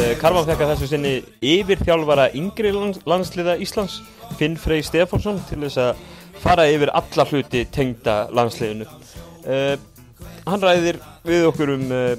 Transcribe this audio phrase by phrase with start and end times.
[0.00, 1.12] Eh, Karvan fekk að þessu sinni
[1.42, 3.96] yfir þjálfara yngri lands, landsliða Íslands
[4.38, 6.04] Finn Frey Stefánsson til þess að
[6.40, 8.86] fara yfir alla hluti tengda landsliðinu.
[9.42, 9.76] Uh,
[10.46, 12.14] Hann ræðir við okkur um uh,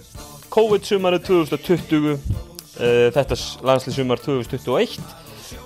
[0.54, 2.20] COVID-sumarið 2020 uh,
[3.16, 5.00] þetta landsliðsumar 2021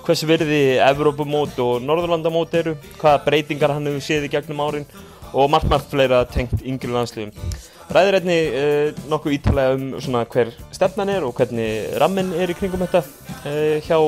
[0.05, 4.87] hversu verði Evrópumót og Norðurlandamót eru hvaða breytingar hann hefur séð í gegnum árin
[5.33, 7.33] og margt margt fleira tengt yngri landsliðum
[7.93, 12.57] ræðir einni uh, nokkuð ítalega um svona hver stefnan er og hvernig rammin er í
[12.57, 13.99] kringum þetta uh, hjá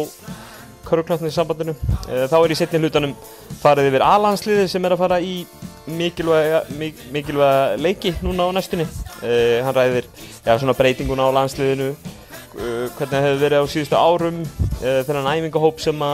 [0.88, 3.16] Körugknattni sambandinu uh, þá er í setni hlutanum
[3.62, 5.42] farið yfir A-landsliði sem er að fara í
[5.88, 8.88] mikilvæga, mik mikilvæga leiki núna á næstunni.
[9.22, 10.08] Uh, hann ræðir
[10.46, 15.30] ja, svona breytinguna á landsliðinu uh, hvernig það hefur verið á síðustu árum uh, þennan
[15.36, 16.08] æfingahóp sem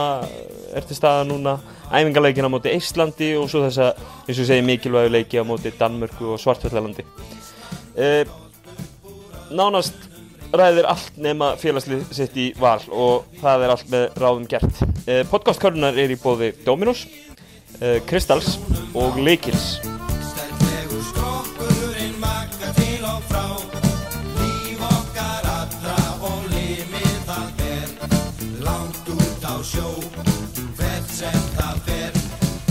[0.74, 1.58] er til staða núna
[1.92, 5.74] æfingarleikin á móti Íslandi og svo þess að eins og segi mikilvægu leiki á móti
[5.78, 7.06] Danmörku og Svartfjallalandi
[7.98, 8.22] uh,
[9.54, 9.96] nánast
[10.54, 14.84] ræðir allt nema félagslið sitt í val og það er allt með ráðum gert.
[15.08, 17.06] Uh, podcastkörnunar er í bóði Dominos
[17.80, 18.56] uh, Kristals
[18.94, 19.74] og Leikils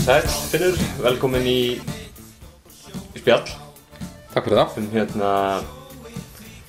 [0.04, 0.20] Sæl,
[0.52, 1.60] Finnur, velkomin í,
[3.16, 3.63] í spjall
[4.34, 4.76] Takk fyrir það.
[4.80, 5.30] Um hérna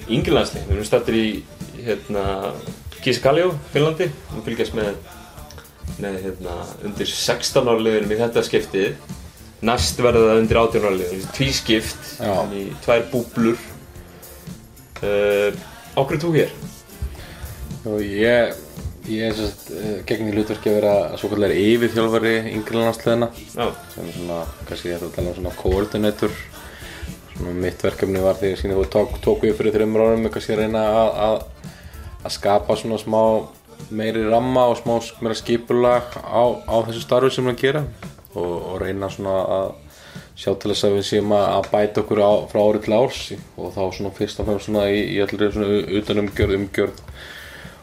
[0.05, 1.27] yngirlandsli, við erum stættir í
[1.81, 2.25] hérna
[3.01, 4.09] Kisikaljó, Finnlandi.
[4.35, 4.93] Og fylgjast með,
[5.97, 9.15] með hérna undir 16 árliðinum í þetta skiptið.
[9.65, 12.13] Næst verða það undir 18 árliðinum tvískipt
[12.53, 13.57] í tvær búblur.
[15.01, 15.51] Uh,
[15.95, 16.55] Okkur er þú hér?
[17.85, 18.55] og ég,
[19.11, 23.67] ég er sérst uh, gegn í hlutverki að vera svo kallar yfirþjálfari yngri landsliðina Já,
[23.93, 26.39] sem er svona, kannski ég ætla að tala um svona koordinator
[27.43, 30.61] mitt verkefni var því að þú tók, tók við fyrir þreymur árum með kannski að
[30.63, 31.71] reyna að, að,
[32.23, 33.21] að skapa svona smá
[33.91, 37.83] meiri ramma og smá meira skipulag á, á þessu starfi sem við erum að gera.
[38.35, 39.67] Og, og reyna svona að
[40.35, 43.21] sjá til þess að við séum að bæta okkur á, frá ári til árs.
[43.59, 47.03] Og þá svona fyrst og fremst svona í, í allir svona utanumgjörð, umgjörð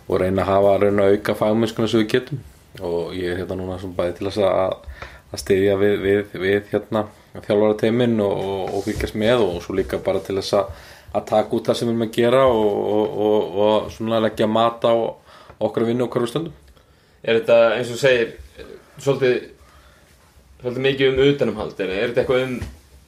[0.09, 2.45] og reyna að hafa, reyna að auka fagmennskuna sem við getum.
[2.81, 6.73] Og ég er hérna núna svona bæði til þess að, að styðja við, við, við
[6.73, 7.07] hérna
[7.41, 10.83] þjálfara teiminn og, og, og fylgjast með og svo líka bara til þess að,
[11.17, 14.85] að taka út það sem við erum að gera og, og, og svona leggja mat
[14.85, 14.95] á
[15.63, 16.61] okkar að vinna okkar við stundum
[17.23, 18.37] er þetta eins og segir
[18.99, 19.51] svolítið,
[20.61, 22.57] svolítið mikið um utanumhald er, þetta eitthvað um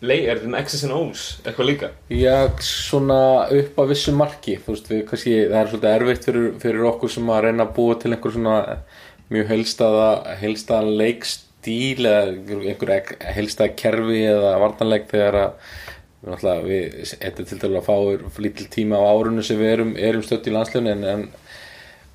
[0.04, 1.90] leik, er þetta um X's and O's eitthvað líka?
[2.12, 3.20] Já, svona
[3.58, 7.14] upp að vissu marki þú veist, við kannski, það er svolítið erfitt fyrir, fyrir okkur
[7.16, 8.58] sem að reyna að búa til einhver svona
[9.32, 10.08] mjög heilstaða
[10.40, 10.94] heilstaðan
[11.64, 12.32] leikstíl eða
[12.68, 18.68] einhver heilstaða kerfi eða vartanleik þegar að við, þetta er til dælu að fá lítil
[18.72, 21.26] tíma á árunni sem við erum, erum stött í landsleginu en, en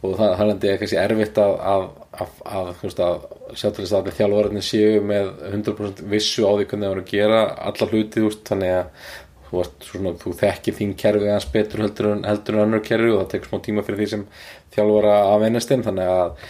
[0.01, 3.83] og það hælandi er kannski erfitt að, að, að, að, þú veist, að sjá til
[3.83, 7.41] þess að allir þjálfvararnir séu með 100% vissu á því hvernig það voru að gera
[7.69, 9.11] alla hluti, þú veist, þannig að
[9.49, 13.21] þú, svona, þú þekkir þín kerfi aðeins betur heldur en, heldur en önnur kerfi og
[13.21, 14.25] það tekur smá tíma fyrir því sem
[14.77, 16.49] þjálfvara að vennast inn, þannig að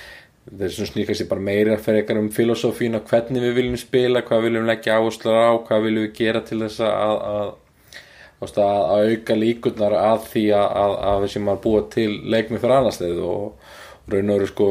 [0.50, 4.46] svona snýkast ég bara meira fyrir eitthvað um filosófín og hvernig við viljum spila, hvað
[4.48, 7.52] viljum leggja áherslu á, hvað viljum við gera til þess að að
[8.40, 12.76] að, að auka líkurnar að því að, að, við sem að búa til leikmið fyrir
[12.78, 13.72] annarsleið og,
[14.10, 14.70] raun og veru sko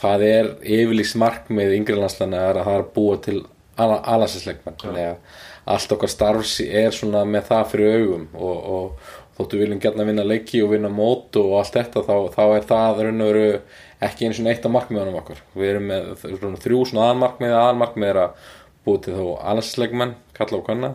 [0.00, 3.38] það er yfirlýst markmið yngri landslana er að það er að búa til
[3.80, 5.38] alhansinsleikmenn þannig að
[5.70, 9.10] allt okkar starfs er svona með það fyrir augum og, og
[9.40, 13.04] þóttu viljum gætna vinna leiki og vinna mót og allt þetta þá, þá er það
[13.04, 13.44] raun og veru
[14.06, 15.42] ekki eins og eitt af markmiðunum okkar.
[15.56, 17.54] Við erum með þrjú svona aðalmarkmið.
[17.58, 18.50] Aðalmarkmið er að
[18.86, 20.94] búa til þá alhansinsleikmenn, kalla og kanna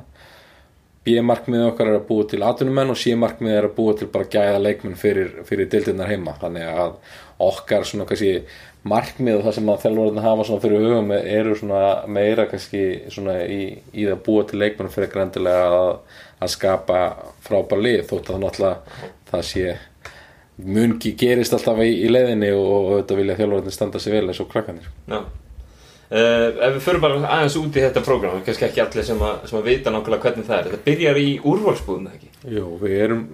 [1.05, 4.61] B-markmiðið okkar er að búa til atvinnumenn og C-markmiðið er að búa til bara gæða
[4.63, 6.33] leikmenn fyrir, fyrir dildirnar heima.
[6.41, 6.95] Þannig að
[7.45, 8.39] okkar svona kannski
[8.85, 11.81] markmið og það sem að þjálfurinn hafa svona fyrir hugum eru svona
[12.17, 13.61] meira kannski svona í,
[13.93, 15.93] í það að búa til leikmenn fyrir grandilega að,
[16.41, 16.99] að skapa
[17.46, 19.78] frábær lið þótt að náttúrulega það sé
[20.66, 24.43] munki gerist alltaf í, í leiðinni og, og þetta vilja þjálfurinn standa sig vel eins
[24.46, 25.19] og krakkanir Já
[26.16, 29.47] Uh, ef við förum bara aðeins út í þetta prógram kannski ekki allir sem að,
[29.50, 30.67] sem að vita nákvæmlega hvernig það er.
[30.70, 32.29] Þetta byrjar í úrvalsbúðum ekki?
[32.56, 33.26] Jú, við erum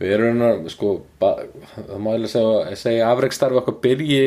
[0.00, 0.90] við erum að, sko
[1.20, 1.30] ba,
[1.76, 4.18] það má ég segja, segja afreikstarfi okkar byrji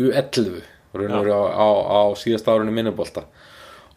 [0.00, 0.48] U11
[0.96, 3.26] raun og veru á, á, á síðast árunni minnubólta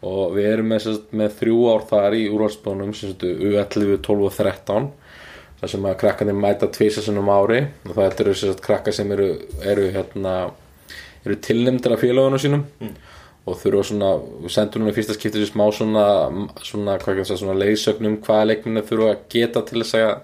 [0.06, 4.92] og við erum með, sérst, með þrjú ár þar í úrvalsbúðunum U11, 12 og 13
[5.62, 7.64] þar sem að krakkarnir mæta tvísasunum ári.
[7.88, 9.32] Og það eru sérst krakkar sem eru,
[9.66, 10.36] eru hérna
[11.26, 12.66] eru tilnæmdir af félagunum sínum.
[12.84, 12.96] Mm.
[13.46, 14.12] Og þurfa svona,
[14.42, 16.06] við sendum núna í fyrsta skipti sér smá svona,
[16.66, 20.16] svona, að svona leiðsögnum hvaða leikminni þurfa að geta til þess að,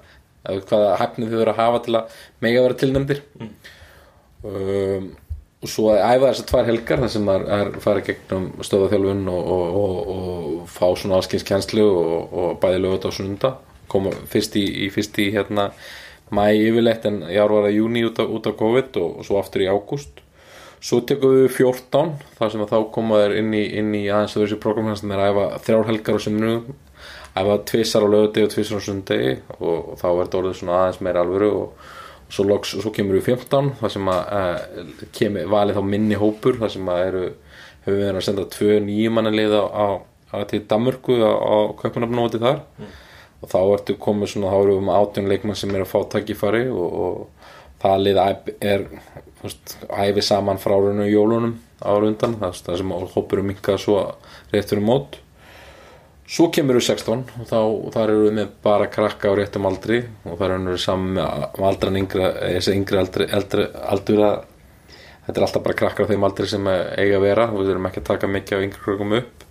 [0.69, 3.21] hvaða hæfni þau þurfa að hafa til að mega vera tilnæmdir
[4.41, 5.12] um,
[5.62, 9.75] og svo að æfa þessar tvær helgar þar sem er farið gegnum stöðaþjálfun og, og,
[9.81, 13.53] og, og fá svona allskins kjenslu og, bæði lögut á sunda
[13.91, 15.69] koma fyrst í, í fyrst í hérna
[16.33, 19.69] mæ yfirleitt en í ár var það júni út af COVID og svo aftur í
[19.69, 20.23] ágúst
[20.81, 24.38] svo tekum við 14 þar sem að þá koma þeir inn í, inn í aðeins
[24.38, 26.63] sér program sem er að æfa þrjár helgar á sunnum
[27.38, 30.80] æfa tvissar á lögudegi og tvissar á sundegi og, og þá er þetta orðið svona
[30.80, 31.86] aðeins meira alvöru og,
[32.25, 36.19] og svo, loks, svo kemur við 15 þar sem að uh, kemur valið þá minni
[36.19, 37.24] hópur þar sem að eru
[37.81, 39.63] hefur við verið að senda tvö nýjumannalið á,
[40.33, 42.62] á, til Danmörku á, á kaupunafnóti þar.
[43.42, 46.00] Og þá ertu komið svona, þá erum við með átjón leikmann sem er að fá
[46.13, 47.48] takkifari og, og
[47.81, 48.19] það lið
[48.62, 48.86] er
[49.41, 53.99] æfi saman frá raunum jólunum ára undan, það, sem hópurum minkað svo
[54.53, 55.17] rétt fyrir mót.
[56.31, 57.59] Svo kemur við 16 og þá
[57.95, 61.65] þar eru við með bara krakka á réttum aldri og það er við saman með
[61.71, 63.65] aldran yngri, þessi yngri aldri, eldri,
[63.95, 64.38] aldur að
[65.25, 67.49] þetta er alltaf bara krakkar á þeim aldri sem eiga að vera.
[67.51, 69.45] Og við erum ekki að taka mikið af yngri krökkum upp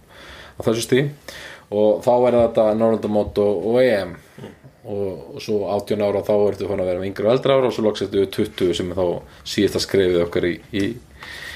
[0.57, 1.37] á þessu stíð
[1.71, 4.17] og þá er þetta Norrlandamót og, og EM
[4.85, 7.69] og, og svo 18 ára þá ertu fann að vera með yngri og eldri ára
[7.69, 9.07] og svo loks ertu við 20 sem er þá
[9.55, 10.85] síðasta skrefið okkar í, í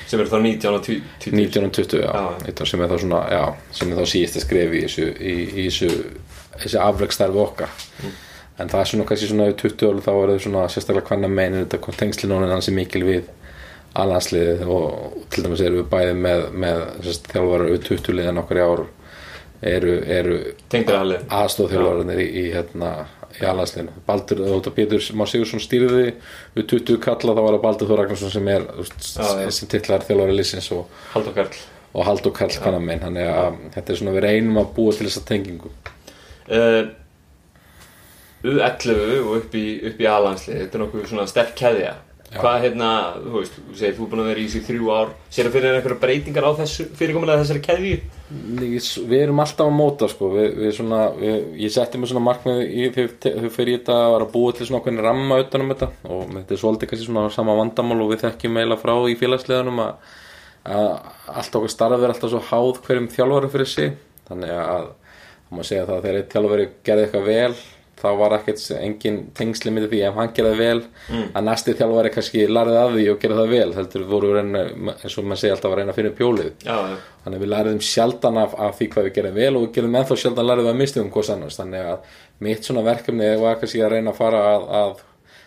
[0.04, 2.12] sem eru þá 19 og 20 19 og 20 já.
[2.44, 3.44] Þetta sem er þá svona, já,
[3.78, 5.06] sem er þá síðasta skrefið í þessu,
[5.54, 5.90] þessu
[6.60, 7.72] þessi afrekstarfi okkar.
[8.60, 11.32] En það er svona kannski svona við 20 ára þá er það svona sérstaklega hvernig
[11.32, 13.32] meinir þetta tengslin honum hansi mikil við
[13.98, 18.40] alhansliðið og, og til dæmis erum við bæði með, með sérst, þjálfarar við 20 liðan
[18.42, 18.84] okkar í ár
[19.64, 20.38] eru, eru
[20.74, 22.94] aðstofþjálfararnir í, í hérna
[23.34, 26.10] í alhansliðinu Baldur, þótt að Pétur Már Sigursson stýriði
[26.54, 29.70] við 20 kalla þá var það Baldur Þór Ragnarsson sem er þú veist, Já, sem
[29.72, 31.62] titlar þjálfari liðsins og, Haldur Karl.
[31.92, 33.02] og Haldur Karl kannan minn.
[33.02, 35.72] Þannig að þetta er svona við reynum að búa til þessa tengingu.
[36.44, 36.82] Uh,
[38.44, 41.94] U11 og upp í, í A-landslið þetta er nokkuð svona sterk keðja
[42.34, 42.88] hvað hérna,
[43.20, 45.12] þú veist, þú segir þú er búin að vera í sig þrjú ár.
[45.34, 47.98] Sér að fyrir einhverja breytingar á þessu fyrirkomulega þessari keðju?
[48.64, 50.30] Við, erum alltaf að móta sko.
[50.34, 54.30] við, við svona, við, ég setti mig svona markmið í þegar fyrir þetta að vera
[54.34, 55.90] búa til svona okkur ramma utanum þetta.
[56.08, 59.84] Og þetta er svolítið kannski svona sama vandamál og við þekkjum meila frá í félagsleðunum
[59.84, 60.10] að,
[60.74, 60.90] að
[61.38, 63.94] allt okkar starf er alltaf svo háð hverjum þjálfarum fyrir sig.
[64.26, 64.90] Þannig að
[65.44, 67.54] það má segja það að þegar einn þjálfari gerði eitthvað vel
[68.04, 70.82] þá var ekkert engin tengsli með því ef hann gerði vel
[71.24, 74.64] að næsti þjálfari kannski larði að því og gerði það vel heldur voru reyna,
[74.94, 76.52] eins og maður segja alltaf að reyna að finna upp hjólið.
[76.64, 79.64] Já, já, þannig að við læriðum sjaldan af, af því hvað við gerðum vel og
[79.64, 81.58] við gerðum ennþá sjaldan læriðum að mistum hvers annars.
[81.60, 82.14] Þannig að
[82.44, 85.04] mitt svona verkefni var kannski að reyna að fara að, að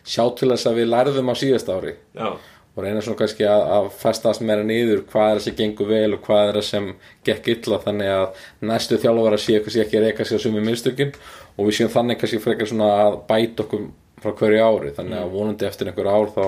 [0.07, 1.97] sjá til þess að við læriðum á síðast ári.
[2.17, 2.29] Já,
[2.77, 6.09] og reyna svona kannski að, að festast meira niður hvað er það sem gengur vel
[6.13, 6.89] og hvað er það sem
[7.25, 11.15] gekk illa þannig að næstu þjálfara sé kannski ekki að reyka sig á sumi minnstökin
[11.57, 13.87] og við séum þannig kannski frekar svona að bæta okkur
[14.21, 14.93] frá hverju ári.
[14.97, 16.45] Þannig að vonandi eftir einhver ár þá,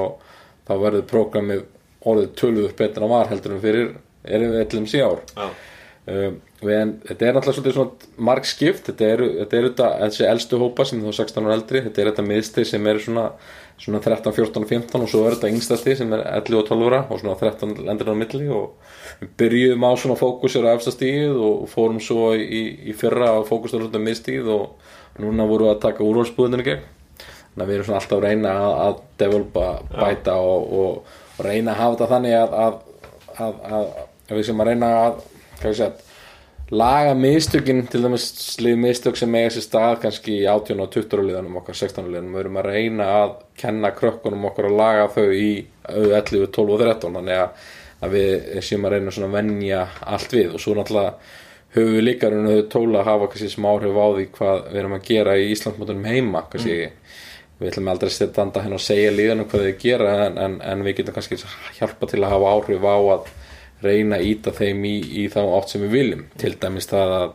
[0.69, 1.65] þá verður prógramið
[2.09, 3.89] orðið töluður betur en var heldur en fyrir
[4.23, 5.23] erum við ellum sí ár.
[6.09, 10.83] Um, en þetta er náttúrulega svolítið svona marg skipt, þetta eru þetta, þessi elstu hópa
[10.87, 11.81] sem er þá 16 ára eldri.
[11.85, 13.23] Þetta er þetta miðstið sem eru svona,
[13.79, 16.89] svona 13, 14 og 15 og svo er þetta yngstasti sem er 11 og 12
[16.89, 18.75] ára og svona 13 lendir á milli og
[19.21, 23.47] við byrjuðum á svona fókusur á efsta stíð og fórum svo í, í fyrra á
[23.47, 26.83] fókusur á svona miðstíð og núna vorum við að taka úrvalsbúðinu gegn.
[27.23, 31.47] Þannig að við erum svona alltaf að reyna að, að developa, bæta og, og, og
[31.47, 33.89] reyna að hafa þetta þannig að, að, að,
[34.35, 35.25] við sem að reyna að
[36.71, 41.25] laga mistökin til dæmis slið mistök sem eiga sér stað kannski í 18 og 20
[41.25, 45.33] liðanum okkar 16 liðanum, við erum að reyna að kenna krökkunum okkar að laga þau
[45.33, 45.51] í
[45.89, 47.65] 11, 12 og 13 þannig að,
[48.05, 49.81] að við séum að reyna svona að venja
[50.13, 50.53] allt við.
[50.53, 51.15] Og svo náttúrulega
[51.73, 54.63] höfum við líka raun og þau tóla að hafa kannski smá áhrif á því hvað
[54.69, 56.79] við erum að gera í Íslandsmótunum heima kannski.
[57.59, 60.61] Við ætlum aldrei að setja anda henn og segja líðanum hvað þau gera en, en,
[60.63, 61.41] en við getum kannski
[61.75, 63.31] hjálpa til að hafa áhrif á að
[63.83, 66.23] reyna að íta þeim í, í þá átt sem við viljum.
[66.39, 67.33] Til dæmis það að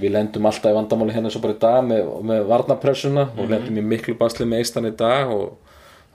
[0.00, 3.78] við lendum alltaf í vandamáli hérna svo bara í dag með, með varnapressuna og lendum
[3.78, 5.52] í miklu basli með eistan í dag og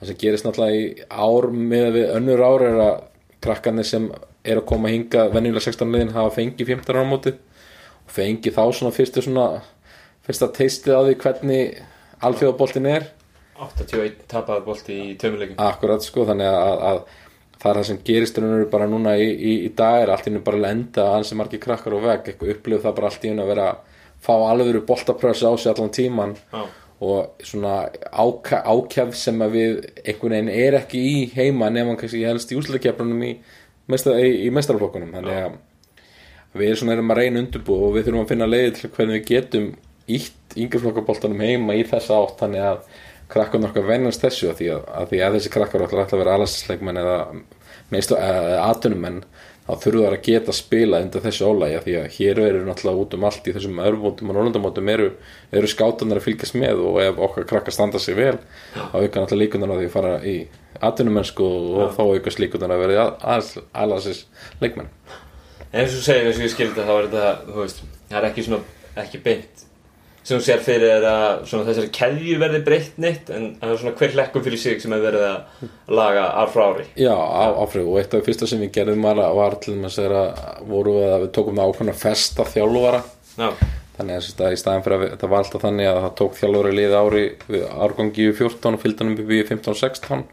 [0.00, 2.92] það sem gerist náttúrulega í ár með við önnur ár er að
[3.40, 4.10] krakkarnir sem
[4.44, 8.56] er að koma hinga venjulega 16 liðin hafa fengið 15 ára á móti og fengið
[8.56, 9.46] þá svona fyrstu svona
[10.28, 11.80] fyrsta teistið á því hvernig
[12.20, 13.08] alþjóðaboltin er.
[13.60, 17.00] 81 tapaði bolti í tömuleikum Akkurat sko, þannig að, að
[17.60, 18.40] það er það sem gerist
[18.72, 21.32] bara núna í, í, í dag er allt í hennu bara að lenda að hans
[21.32, 24.34] er margir krakkar og veg, upplifð það bara allt í hennu að vera að fá
[24.36, 26.62] alvöru boltaprössu á sig allan tíman já,
[27.00, 27.74] og svona
[28.12, 33.22] ákjaf sem að við einhvern veginn er ekki í heima nema kannski helst í úsleikefnunum
[33.24, 35.60] í, í, mestarflokkunum þannig að
[36.60, 39.28] við erum erum að reyna undirbú og við þurfum að finna leiði til hvernig við
[39.30, 39.70] getum
[40.10, 42.38] ítt yngjaflokkaboltanum heima í þessa átt.
[42.40, 42.80] Þannig að
[43.30, 46.36] krakkarnir okkar venjast þessu að því að, að, því að þessi krakkar ætla að vera
[46.38, 47.16] alastinsleikmenn eða
[47.90, 49.22] meist aðtunumenn
[49.70, 53.16] þá þurfa þær að geta spila undir þessu ólægi því að hér eru náttúrulega út
[53.16, 55.08] um allt í þessum örfmótum og norðundamótum eru,
[55.54, 58.36] eru skátunar að fylgjast með og ef okkar krakkar standa sig vel
[58.74, 60.36] þá auka náttúrulega líkunar að því að fara í
[60.80, 61.86] aðtunumennsku og Já.
[61.98, 63.08] þá auka slíkunar að vera
[63.84, 64.24] alasis
[64.62, 64.90] leikmenn
[65.70, 68.24] En eins og segir eins og ég skildi þá er þetta, þú veist, það er
[68.26, 68.62] ekki svona,
[68.98, 69.66] ekki beint
[70.22, 73.96] sem þú sér fyrir er að þessari keðju verði breytt neitt en það er svona
[74.00, 76.86] hver hlekkum fyrir sig sem hefur verið að laga ár frá ári.
[77.00, 77.88] Já, áfrið.
[77.88, 80.16] Og eitt af því fyrsta sem við gerðum var, var til þess að
[80.70, 83.02] við að við tókum það ákveðna festa þjálfvara
[83.40, 83.50] Já.
[83.96, 86.98] þannig að í staðin fyrir að þetta var alltaf þannig að það tók þjálfvara liði
[87.00, 90.26] ári við árgangi í 14 og fylgdanum við í 15-16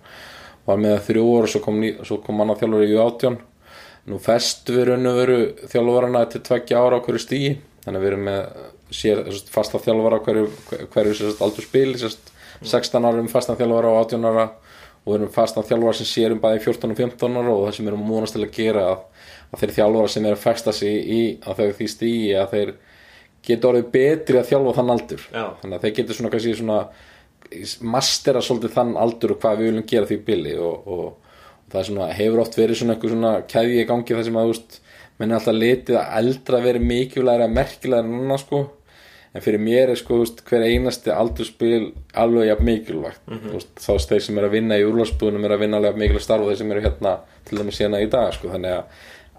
[0.67, 1.79] var með þrjú orð og svo kom,
[2.25, 3.37] kom manna þjálfvara í 18
[4.07, 7.53] nú festu við raun og veru þjálfvarana til tveggja ára á hverju stíi
[7.83, 10.47] þannig að við erum með sér, fasta þjálfvara hverju,
[10.93, 12.31] hverju aldur spil sérst,
[12.63, 14.47] 16 árum fastan þjálfvara og 18 ára.
[15.07, 17.89] Og við erum fastan þjálfvara sem sérum bæði 14 og 15 ára og það sem
[17.91, 19.03] erum múnast til að gera að,
[19.53, 22.73] að þeir þjálfvara sem eru að festa sig í að þau því stíi að þeir
[23.47, 25.29] geta orðið betri að þjálfa þann aldur.
[25.31, 25.45] Já.
[25.61, 26.79] þannig að þeir getur svona, svona
[27.95, 31.05] mastera svolítið þann aldur og hvað við viljum gera því bili og, og,
[31.63, 34.51] og það svona, hefur oft verið svona eitthvað svona kæði í gangi þar sem að
[35.17, 38.59] menn er alltaf litið að eldra verið mikilvægir að merkilægir en annars sko
[39.37, 43.53] en fyrir mér er sko veist, hver einasti aldurspil alveg jafn mikilvægt mm -hmm.
[43.53, 46.41] veist, þá þeir sem er að vinna í úrlásbúðunum er að vinna alveg mikilvægt starf
[46.41, 48.83] og þeir sem eru hérna til dæmis hérna í dag sko þannig að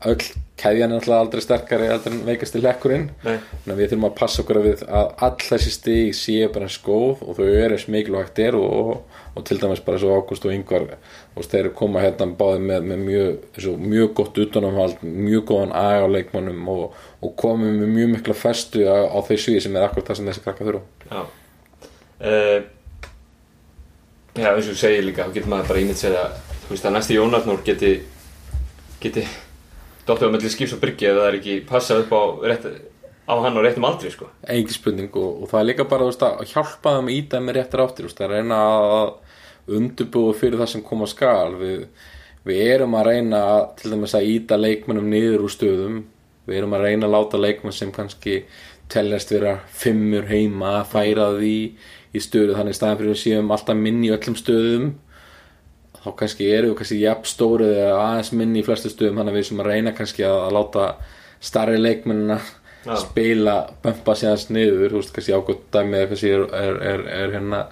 [0.07, 0.23] öll
[0.59, 4.43] kæðjan er alltaf aldrei sterkari aldrei veikast í lekkurinn þannig að við þurfum að passa
[4.43, 8.41] okkur að við að all þessi stíg séu bara skóð og þau eru eins mikilvægt
[8.43, 10.87] er og, og, og til dæmis bara svo Ágúst og Yngvar
[11.39, 16.15] og þeir koma hérna báði með, með mjög, mjög gott utanumhald mjög góðan aga á
[16.15, 20.21] leikmannum og, og komið með mjög mikla festu á, á þessu sem er akkur það
[20.21, 20.85] sem þessi krakka þurfa.
[21.09, 21.23] Já.
[22.19, 22.59] Uh,
[24.39, 26.25] Já eins og þú segir líka þá getur maður bara ímynd segja
[26.71, 27.93] að næsti Jónarnór geti
[29.03, 29.25] geti
[30.09, 32.23] dóttið á melli skips og bryggja ef það er ekki passað upp á,
[32.53, 32.69] rétt,
[33.29, 34.29] á hann og réttum aldri sko.
[34.49, 37.85] Engi spurning og, og það er líka bara að hjálpa þeim í það með réttir
[37.85, 41.59] áttir veist, að reyna að undurbúa fyrir það sem koma skal.
[41.61, 41.85] Við,
[42.49, 43.43] við erum að reyna
[43.79, 46.01] til dæmis að íta leikmennum niður úr stöðum.
[46.49, 48.41] Við erum að reyna að láta leikmenn sem kannski
[48.89, 51.57] tellast vera fimmur heima að færa því
[52.17, 54.87] í stöðu þannig staðan fyrir að séum alltaf minni í öllum stöðum
[56.05, 59.41] þá kannski eru við kannski jafn stórið eða aðeins minni í flestu stöðum þannig að
[59.41, 60.87] við sem að reyna kannski að, að láta
[61.49, 62.39] starri leikmennina
[62.85, 62.99] ja.
[63.03, 67.65] spila bömpa síðans niður þú veist kannski ágótt dæmið kannski er, er, er, er hérna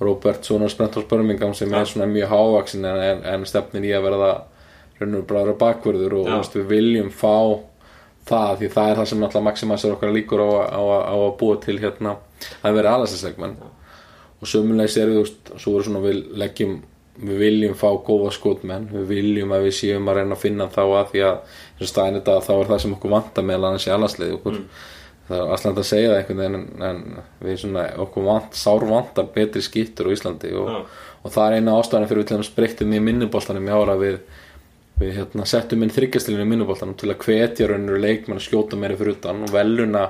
[0.00, 1.80] Robert Sónar Sprentors Birmingham sem ja.
[1.80, 4.30] er svona mjög hávaksin en, en stefnin í að verða
[4.98, 6.38] raun og bráður og bakverður og ja.
[6.38, 7.34] veist, við viljum fá
[8.28, 11.34] það því það er það sem alltaf maximasar okkar líkur á, á, á, á að
[11.40, 12.18] búa til hérna
[12.62, 13.56] að vera alastinsleikmenn
[14.38, 16.78] og sömulegs er við, þú veist, svo er svona við leggjum
[17.18, 20.82] við viljum fá góða skotmenn við viljum að við séum að reyna að finna þá
[20.84, 24.54] að því að þetta, þá er það sem okkur vanta meðal annars í alhanslið okkur
[24.54, 24.66] mm.
[25.28, 28.86] það er alltaf að segja það einhvern veginn en, en við svona, okkur vant, sár
[28.90, 30.84] vantar betri skýttur á Íslandi og, ja.
[31.24, 34.20] og það er eina ástæðan fyrir við spreytum í minnubóltanum í ára við,
[35.02, 38.98] við hérna, settum inn þryggjastilinu í minnubóltanum til að hvetja raunir leikmenn að skjóta meiri
[39.00, 40.06] fyrir utan og veluna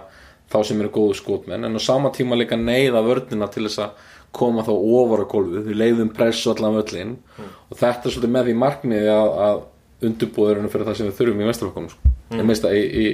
[0.49, 4.07] þá sem eru góðu skotmenn en á sama tíma líka neyða vördina til þess að
[4.37, 7.51] koma þá ofar á gólfið við leiðum pressu allan völlin mm.
[7.71, 11.43] og þetta er svolítið með því markmiði að, að undurbúðurinn fyrir það sem við þurfum
[11.43, 12.13] í mestarflokkunum sko.
[12.13, 12.41] mm.
[12.41, 13.07] en meista í, í,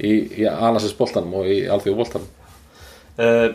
[0.00, 2.30] í, í Alasis boltanum og í Alþjóð boltanum
[3.20, 3.48] uh,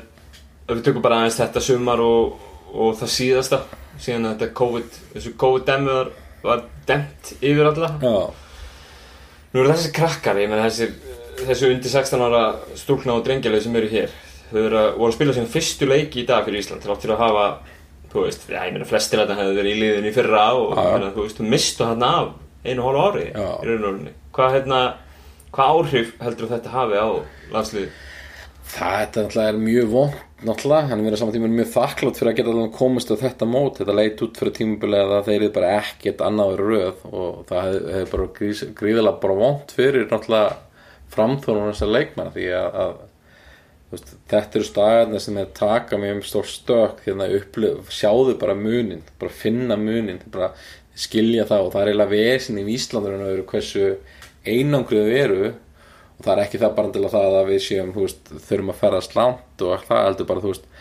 [0.70, 2.36] Við tökum bara aðeins þetta sumar og,
[2.70, 3.64] og það síðasta
[4.00, 6.12] síðan að þetta COVID þessu COVID-demmiðar
[6.44, 8.14] var demt yfir alltaf Já.
[9.50, 10.92] Nú eru þessi krakkar, ég menn þessi
[11.40, 12.44] þessu undir 16 ára
[12.78, 14.14] stúlna og drengjalið sem eru hér
[14.50, 17.48] þau voru að spila sín fyrstu leiki í dag fyrir Ísland til að hafa,
[18.12, 20.86] þú veist, já, ég meina flestir að það hefði verið í liðinni fyrra og ja.
[20.96, 22.32] meina, þú veist, þú mistu hann af
[22.66, 23.50] einu hálf ári ja.
[23.64, 24.80] í raun og orðinni hvað, hérna,
[25.56, 27.10] hvað áhrif heldur þetta hafi á
[27.54, 27.92] landsliði?
[28.70, 33.10] Það er mjög vond náttúrulega, hann verið saman tíma mjög þakklátt fyrir að geta komist
[33.12, 37.02] á þetta mót, þetta leit út fyrir tímubilega að þeir eru bara ekkert annaður röð
[37.10, 38.28] og það hefur bara
[38.80, 40.54] gríðilega bara vond fyrir náttúrulega
[41.10, 42.94] framþónum þessar leikmenn því að, að
[43.92, 49.02] veist, þetta eru staðarna sem er taka mjög stór stök hérna upplöf, sjáðu bara munin
[49.22, 50.52] bara finna munin, bara
[51.00, 53.90] skilja það og það er eiginlega vesin í Íslandur en eru hversu
[54.46, 58.32] einangriðu veru og það er ekki það bara til að það að við séum, veist,
[58.50, 60.72] þurfum að ferðast langt og það heldur bara, þú veist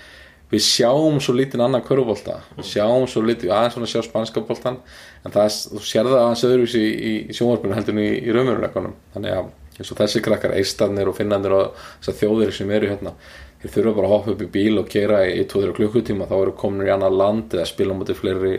[0.48, 4.80] við sjáum svo lítinn annan körubólta við sjáum svo lítið, aðeins svona sjá spanska bóltan
[5.24, 8.94] en það er, þú sér það aðeins öðruvísi í, í, sjónvarpunum heldur í, í raunveruleikunum
[9.14, 13.14] þannig að eins og þessi krakkar eistarnir og finnandir og þessar þjóðir sem eru hérna
[13.62, 16.54] þeir þurfa bara að hoppa upp í bíl og keira í 2-3 klukkutíma þá eru
[16.58, 18.52] komin í annar land eða spila mútið fleiri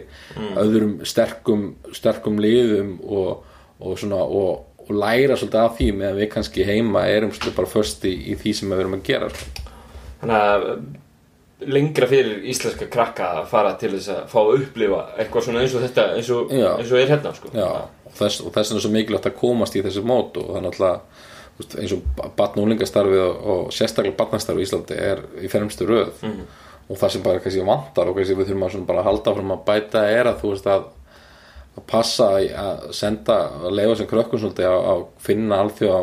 [0.59, 3.45] öðrum sterkum, sterkum liðum og,
[3.79, 7.71] og svona og, og læra svolítið af því meðan við kannski heima erum svolítið bara
[7.71, 9.69] först í, í því sem við erum að gera sko.
[10.19, 10.67] Þannig að
[11.59, 15.73] lengra fyrir íslenska krakka að fara til þess að fá að upplifa eitthvað svona eins
[15.75, 17.51] og þetta eins og, eins og er hérna sko.
[17.59, 21.27] Og þess, vegna er svo mikilvægt að komast í þessi mót og þannig alltaf
[21.81, 26.13] eins og batn og og, sérstaklega batnastarfið í Íslandi er í fermstu röð.
[26.89, 30.05] Og það sem bara kannski vantar og kannski við þurfum að halda fram að bæta
[30.09, 30.87] er að þú veist að
[31.79, 36.01] að passa að senda að leifa sem krökkun svolítið að, að finna alþjóða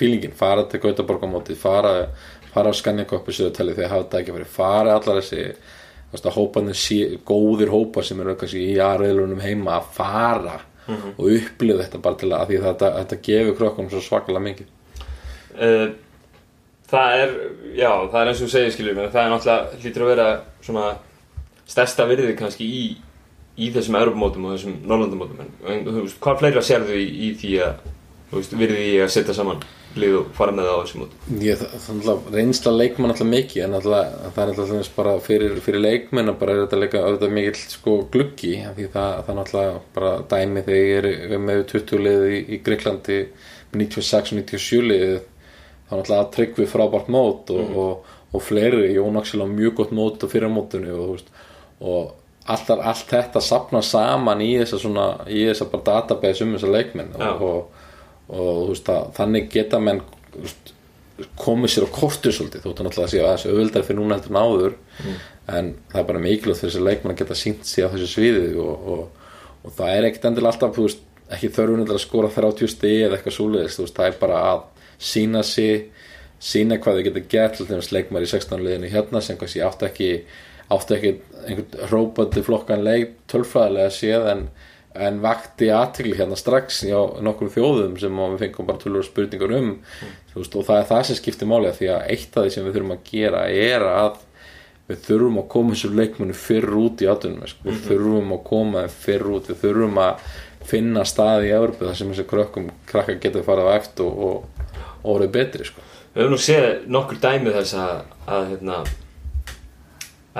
[0.00, 2.08] fílingin, fara til Gautaborgamóti fara,
[2.54, 8.06] fara á Skanjakoppi Söðutelli þegar hafa þetta ekki verið, fara allar þessi sé, góðir hópar
[8.06, 10.58] sem eru í aðreilunum heima að fara
[10.90, 14.70] og upplifa þetta bara til að, því að þetta, þetta gefur krökkunum svo svakalega mikið.
[15.54, 15.92] Uh,
[16.90, 17.34] Það er,
[17.78, 20.26] já, það er eins og þú segir skilur mér, það er náttúrulega hlýtur að vera
[20.66, 20.86] svona
[21.70, 22.80] stærsta virðið kannski í,
[23.62, 27.52] í þessum Europamótum og þessum Norrlandamótum en, þú veist, hvað fleira sérðu í, í því
[27.62, 27.84] að,
[28.32, 29.62] þú veist, virðið í að setja saman
[29.98, 30.84] lið og fara með það á
[31.50, 36.34] er náttúrulega reynsla leikmann alltaf mikið en alltaf, það er alltaf bara fyrir, fyrir leikmenn
[36.40, 40.64] bara er þetta leika auðvitað mikill sko gluggi því það, það er náttúrulega bara dæmi
[40.68, 43.18] þegar ég er með 20 liði í, í Greiklandi
[43.74, 45.18] 96 og 97 liðið
[45.90, 49.94] þá náttúrulega að tryggvi frábært mót og, og, og fleiri, Jón Axel á mjög gott
[49.96, 51.34] mót og, þú veist,
[51.80, 52.16] og
[52.50, 57.12] allt, allt þetta sapna saman í þessa svona í þessa bara database um þessa leikmenn
[57.18, 57.32] Já.
[57.34, 57.79] og,
[58.30, 60.72] og, þú veist að þannig geta menn þú veist,
[61.36, 64.32] komið sér á kortur svolítið þóttu náttúrulega að sé að þessi auðvildar fyrir núna heldur
[64.32, 64.76] en áður.
[65.50, 68.50] En það er bara mikilvægt fyrir þessi leikmenn að geta sínt sig á þessu sviði
[68.62, 69.30] og, og,
[69.66, 73.18] og það er ekkert endilega alltaf þú veist, ekki þörfun að skora 30 stið eða
[73.18, 73.50] eitthvað þú
[73.84, 74.62] veist, það er bara að
[75.10, 75.90] sína sig
[76.40, 79.86] sína hvað þau geta gert til þess leikmar í 16 liðinu hérna sem kannski átti
[79.90, 80.10] ekki
[80.72, 81.12] átti ekki
[81.44, 84.44] einhvern hrópandi flokkan leik tölfræðilega séð en,
[84.94, 89.68] en vakti aðtigli hérna strax hjá nokkur þjóðum sem við fengum bara tölur spurningar um
[90.32, 92.66] þú veist, og það er það sem skiptir máli því að eitt af því sem
[92.66, 94.18] við þurfum að gera er að
[94.90, 97.66] við þurfum að koma þessu leikmennu fyrr út í aðtunum sko.
[97.68, 100.24] við þurfum að koma þeim fyrr út við þurfum að
[100.70, 104.66] finna staði í Evropu þar sem þessi krökkum krakkar getur farið á eftir og, og,
[105.04, 105.86] og orðið betri sko.
[106.10, 108.80] Við höfum nú séð nokkur dæmi þess að, að, hérna,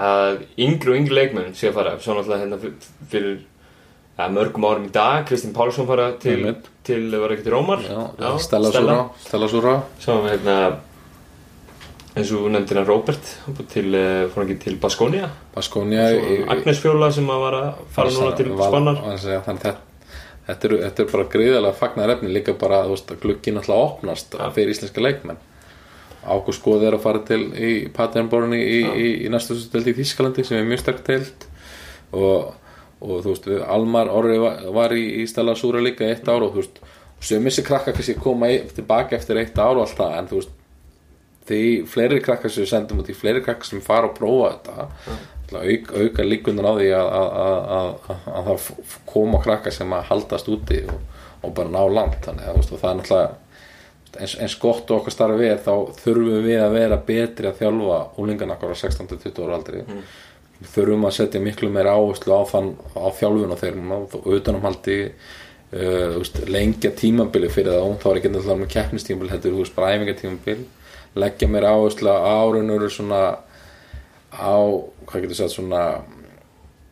[0.02, 3.38] að yngri og yngri leikmenn sé að fara svo náttúrulega hérna fyr- fyrir
[4.20, 6.70] ja, mörgum árum í dag Kristinn Pálsson fara til, Einmitt.
[6.86, 7.82] til var ekki til Rómar?
[7.86, 10.56] Já, Stella Súra Stella Súra Svo hérna
[12.10, 16.08] eins og hann fór til, eh, fór ekki til Baskonia Baskonia
[16.50, 19.76] Agnes Fjóla sem að var að fara núna til Spannar þannig þetta
[20.50, 24.50] Þetta er, þetta er bara greiðalega fagnar efni líka bara að glukkin alltaf opnast Ja.
[24.50, 25.38] fyrir íslenska leikmenn.
[26.26, 29.94] Ágúst Skoð er að fara til í Paternborni í, í, í, í næstu delt í
[29.94, 31.46] Þískalandi sem er mjög sterk deild.
[32.12, 32.50] Og,
[33.00, 36.62] og þú veist Almar Orri var, í, í Stella Súra líka eitt ár og þú
[36.62, 36.80] veist
[37.20, 40.56] sem missi krakka kannski koma tilbaka eftir eitt ár og allt það en þú veist
[41.50, 41.60] því
[41.90, 44.88] fleiri krakkar sem við sendum og því fleiri krakkar sem fara og prófa þetta
[45.50, 45.70] til að
[46.04, 50.50] auka, líkunar á því að, að, að, að, að það koma krakkar sem að haldast
[50.52, 53.38] úti og, og bara ná langt þannig að það er náttúrulega
[54.18, 58.00] eins, eins gott og okkar starfi er þá þurfum við að vera betri að þjálfa
[58.22, 59.84] úlingan okkar á 16-20 ára aldri.
[59.86, 60.16] Við
[60.60, 67.48] þurfum að setja miklu meira áherslu á, á þeirra og utanumhaldi uh, veist, lengja tímabili
[67.52, 70.64] fyrir það þá er ekki náttúrulega með keppnistímabili heldur þú veist bara æfingatímabil.
[71.20, 73.22] Leggja meira áherslu á árunur svona
[74.30, 74.54] á,
[75.06, 75.84] hvað getur sagt svona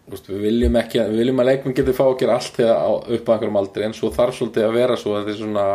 [0.09, 3.29] veist, við viljum ekki við viljum að leikmenn geti fá að gera allt þegar upp
[3.29, 5.67] á einhverjum aldri en svo þarf svolítið að vera svo að því svona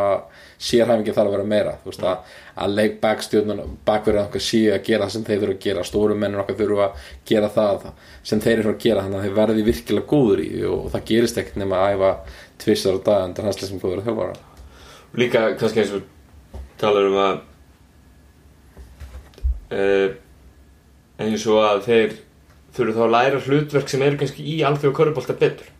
[0.63, 4.85] sérhæfingin þarf að vera meira þú veist að, að leik bakstjórnun bakverðin okkar sé að
[4.87, 7.87] gera það sem þeir þurfa að gera stóru mennir okkar þurfa að gera það
[8.23, 11.39] sem þeir eru að gera þannig að þeir verði virkilega góður í og, það gerist
[11.41, 12.11] ekkert nema að æfa
[12.63, 14.51] tvissar á dag undan hanslega sem góður að þjálfara
[15.13, 17.35] Líka kannski eins og talar um að
[19.77, 20.07] uh,
[21.23, 22.17] eins og að þeir
[22.73, 25.72] þurfu þá að læra hlutverk sem eru kannski í alþjóð körubólta betur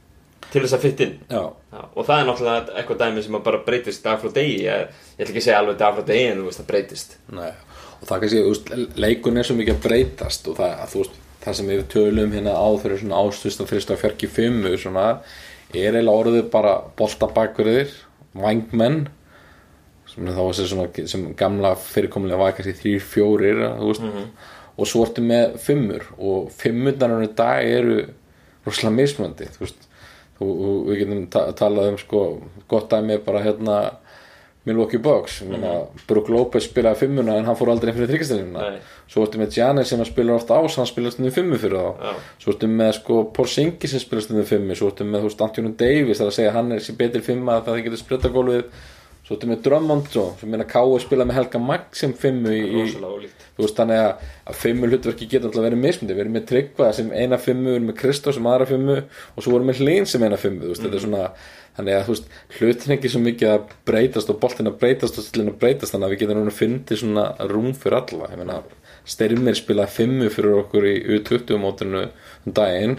[0.54, 4.06] til þess að fytt inn og það er náttúrulega eitthvað dæmi sem að bara breytist
[4.06, 4.60] dag frá degi.
[4.68, 7.16] Ég, ég ætla ekki að segja alveg dag frá degi en þú veist það breytist.
[7.34, 7.50] Nei,
[7.98, 11.72] og það kannski, leikun er svo mikið að breytast og það, þú veist, það sem
[11.74, 13.74] við tölum hérna á fyrir svona ástust að
[14.38, 15.08] fimmu svona,
[15.74, 17.94] er eiginlega orðið bara boltabakverðir,
[18.38, 19.08] vangmenn
[20.14, 24.06] sem þá sem, svona, sem gamla fyrirkomulega var kannski þrýr, fjórir, þú veist
[24.74, 27.98] og svo ertu með fimmur og fimmurnar í dag eru
[28.66, 29.82] rosalega mismöndi, þú veist.
[29.82, 29.90] þú,
[30.42, 32.24] og við getum ta talað um sko,
[32.68, 33.78] gott dæmi bara hérna
[34.66, 35.88] Milwaukee Bucks mm -hmm.
[36.08, 38.80] Brook Lopez spilaði fimmuna en hann fór aldrei fyrir þryggastelina Nei.
[39.08, 41.94] svo ertu með Giannis sem að spila ofta ás hann spila stundum fimmu fyrir þá
[42.04, 42.14] Já.
[42.40, 46.28] svo ertu með sko Porzingis sem spila stundum fimmu svo þú veist Antonio Davis það
[46.28, 48.64] að segja að hann er sér betri fimma það þið getur spritta gólfið
[49.34, 51.00] svo ertu með Drummond sem meina K.O.
[51.02, 55.50] spila með Helga Magg sem fimmu í, þú veist þannig að, að fimmu hlutverki geta
[55.50, 58.50] alltaf verið mismundi, við erum með Tryggva sem eina fimmu, við erum með Kristó sem
[58.50, 61.26] aðra fimmu og svo erum við Hlín sem eina fimmu þú veist, þetta er svona,
[61.80, 65.28] þannig að þú veist hlutin ekki svo mikið að breytast og boltin að breytast og
[65.28, 68.32] stillin að breytast, þannig að við getum núna fundið svona rúm fyrir alla.
[68.34, 68.62] Ég meina,
[69.04, 72.94] Styrmir spilaði fimmu fyrir okkur í U20 mótinu um daginn,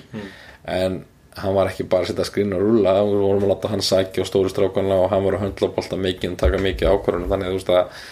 [0.69, 0.99] en
[1.41, 4.23] hann var ekki bara að setja skrín og rúla við vorum að láta hann sækja
[4.23, 7.51] á stóru strákanna og hann var að höndla bolta mikið og taka mikið ákvarðunum þannig
[7.51, 8.05] að veist að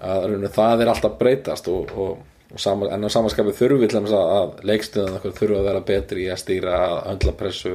[0.00, 2.20] að það er alltaf breytast og, og,
[2.50, 4.54] og sama, en á samanskapið til þess að,
[5.18, 7.74] okkur þurfi að vera betri í að stýra að höndla pressu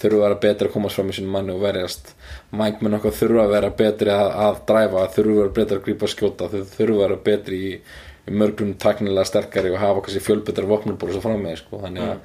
[0.00, 2.14] þurfi að vera betri að komast fram í sín manni og verjast.
[2.50, 6.12] Mængmenn okkur þurfi að vera betri að, að dræfa þurfi að vera betri að grípa
[6.14, 7.72] skjóta þau þurfi að vera betri í
[8.30, 11.80] mörgum taknilega sterkari og hafa kannski fjölbetra vopnubúr svo fram með sko.
[11.84, 12.18] þannig að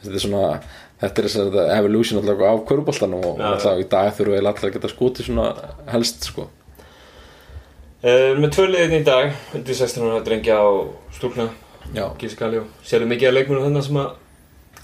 [0.00, 0.44] þetta er svona
[1.00, 4.40] þetta er þess að evolution alltaf af köruboltanum og, og alltaf í dag þurfi við
[4.42, 5.46] alltaf að geta skotið svona
[5.90, 6.48] helst sko.
[8.04, 10.68] uh, Með tvö liðin í dag undir 16 ára drengja á
[11.16, 11.50] stúkna.
[12.20, 14.10] Gískaljó, sérðu mikið að leikmunum þarna sem að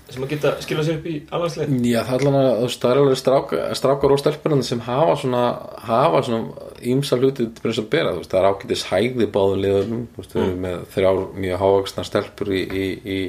[0.07, 3.19] sem að geta skila sér upp í alvarslið Já, það er allan að þú alveg
[3.21, 5.43] stráka, strákar og stelpurinn sem hafa svona
[5.87, 9.59] hafa svona ímsa hluti til þess að bera, þú veist, það er ágætis hægði báðu
[9.65, 13.21] liðunum, þú veist, erum með þrjár mjög hávaksna stelpur í í, í,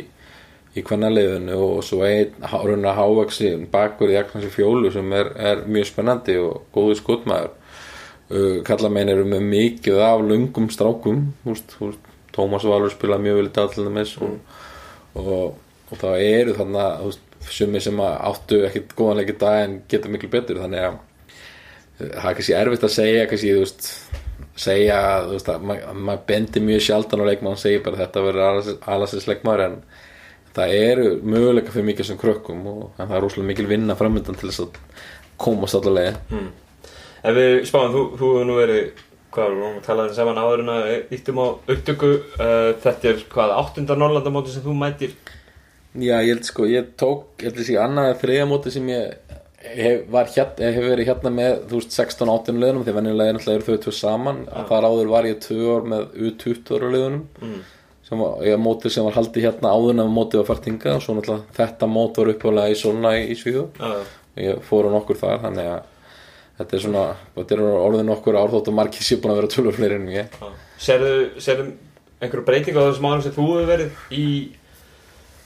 [0.77, 5.91] í kvennaliðinu og svo einn rauna hávaksin bakur í Agnarsi fjólu sem er, er mjög
[5.91, 7.55] spennandi og góðu skotmaður.
[8.27, 12.03] Uh, kalla megin eru með mikið af lungum strákum, þú veist,
[12.37, 14.33] Tómas Valur spila mjög vel í dagallinu með og,
[15.17, 15.55] og,
[15.91, 17.23] og það eru þannig að þú veist,
[17.57, 22.39] sumi sem áttu ekkit góðanleiki dag en geta miklu betur þannig að eh, það er
[22.39, 23.91] kannski erfitt að segja kannski, þú veist
[24.57, 28.25] segja, þú veist, að maður ma bendir mjög sjaldan á leikmann og segir bara þetta
[28.25, 29.81] verður aðlarsins leikmaður en
[30.57, 34.49] það eru möguleika fyrir mikið sem krökkum og það er rosalega mikil vinna framöndan til
[34.49, 34.79] þess að
[35.37, 36.47] komast allavega mm.
[37.27, 38.81] Ef við spáum, þú, þú hefur nú verið
[39.33, 42.11] hvað, við vorum að tala þetta saman áður en að íttum á upptöku.
[42.37, 45.15] Uh, þetta er hvað, áttunda Norrlandamóti sem þú mætir
[45.97, 49.15] Já, ég held sko, ég tók, ég held að sé annað þriðja móti sem ég
[49.75, 50.03] hef,
[50.35, 53.93] hérna, hef verið hérna með, þú veist, 16-18 liðunum, því venjulega er náttúrulega þau tvö
[53.97, 57.57] saman, að þar áður var ég tvö ár með U20 liðunum, mm.
[58.09, 61.05] sem var, ég móti sem var haldið hérna áður að mótið var fært hingað, og
[61.05, 63.97] svo náttúrulega þetta mót var uppálega í Solna í, í Svíðu, Já,
[64.43, 65.81] ég fór á nokkur þar, þannig að
[66.57, 67.03] þetta er svona,
[67.35, 70.37] þetta er orðin nokkur árþótt og margir sé búin að vera tölur fleiri en ég.
[70.41, 70.47] já.
[70.81, 71.67] Serðu, serðu
[72.17, 74.25] einhverju breytingu á þessum árum sem þú hefur verið í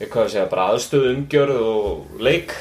[0.01, 2.55] eh, hvað að segja, bara aðstöðu umgjörð og leik.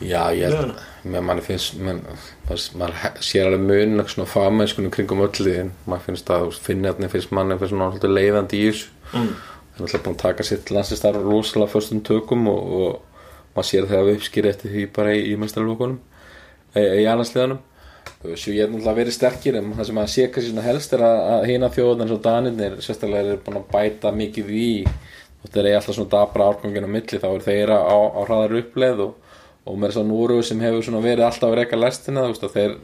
[0.00, 2.00] Já, ég held með manni finnst man,
[2.48, 5.74] maður, maður he- sér alveg mun svona fagmennskunum kringum öll liðin.
[5.88, 8.90] Maður finnst að finnjarni finnst manni finnst svona leiðandi í þessu.
[9.10, 9.32] Mm.
[9.74, 13.88] það er alltaf búin að taka sitt landsistar rosalega föstum tökum og, og maður sér
[13.90, 15.98] þegar við uppskýri eftir því bara í, í mestarlókunum
[16.74, 17.60] e, í annarsliðanum
[18.20, 21.04] svo ég er náttúrulega verið sterkir en það sem maður sé kannski svona helst er
[21.06, 24.68] að, að hina þjóðan eins og danirnir sérstaklega er búin að bæta mikið í
[25.40, 28.58] og þeir eru alltaf svona dabra árgangin á milli þá er þeirra á, á hraðar
[28.60, 29.18] uppleið og
[29.68, 32.76] og með þess að Núru sem hefur verið alltaf að reyka lestina þeir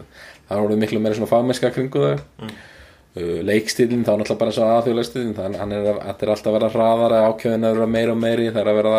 [0.47, 2.53] það er orðið miklu meira svona fagmennska kringu þau mm.
[3.49, 6.71] leikstílinn þá er náttúrulega bara svo aðþjóðleikstílinn þannig er, að- þetta er alltaf að vera
[6.75, 8.95] hraðara ákjöðin að vera meira og meiri það er að vera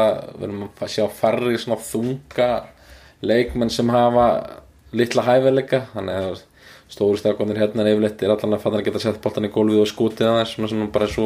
[0.66, 2.50] að sjá farri svona þunga
[3.30, 4.28] leikmenn sem hafa
[4.98, 6.44] litla hæfileika þannig að
[6.90, 9.84] stóru stafkvæmdir hérna er yfirleitt er allan að fattan að geta sett boltan í gólfið
[9.84, 11.26] og skotið að þess svona, svona bara svo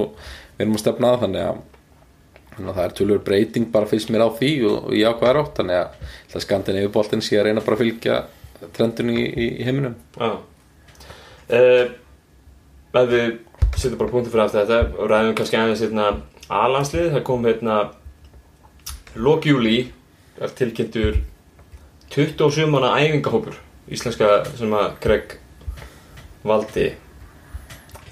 [0.58, 1.60] við erum að stefna að þannig að
[2.62, 5.58] þannig að það er tölur breyting bara fyrst mér á því og, ég ákvæðar átt
[5.60, 8.20] þannig að, að skandin yfir boltin sé að reyna bara að fylgja
[8.78, 9.98] trendun í, í, heiminum.
[10.18, 10.32] Já.
[11.52, 11.98] Uh,
[12.92, 13.28] Ef við
[13.80, 16.08] setjum bara punktu fyrir aftur þetta og ræðum kannski aðeins hérna
[16.52, 17.78] A-landslið, það kom hérna
[19.16, 19.78] lok júli
[20.42, 21.22] er tilkynntur
[22.12, 23.56] 27 manna æfingahópur
[23.92, 25.38] íslenska sem að Greg
[26.44, 26.90] valdi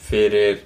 [0.08, 0.64] fyrir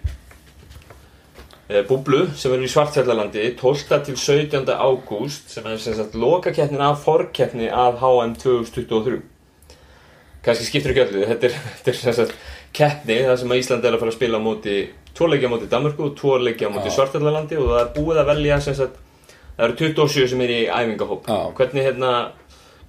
[1.88, 4.02] búblu sem er í Svartfjallalandi 12.
[4.08, 4.68] til 17.
[4.70, 9.22] ágúst sem er sem sagt lokakeppnin af forkeppni af HM 2023
[10.44, 12.36] kannski skiptir ekki öllu þetta er, þetta er sem sagt
[12.76, 14.78] keppni þar sem að Ísland er að fara að spila móti
[15.14, 16.96] tvo leikja á móti Danmörku og tvo leikja á móti Já.
[16.98, 19.00] Svartfjallalandi og það er búið að velja sem sagt
[19.56, 21.40] það eru 27 sem er í æfingahóp Já.
[21.58, 22.14] hvernig hérna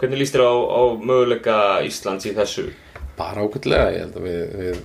[0.01, 2.69] hvernig líst þér á, á möguleika Íslands í þessu
[3.15, 4.85] bara ákveðlega, ég held að við við,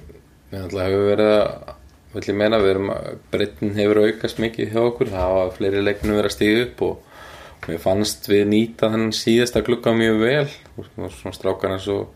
[0.51, 1.77] við hefur verið að
[2.13, 2.89] vill ég meina, við erum
[3.29, 7.67] breytin hefur aukast mikið hjá okkur, það hafa fleiri leiknum verið að stíða upp og
[7.67, 10.45] mér fannst við nýta þennan síðasta glugga mjög vel.
[10.79, 12.09] Og svona strákar eins og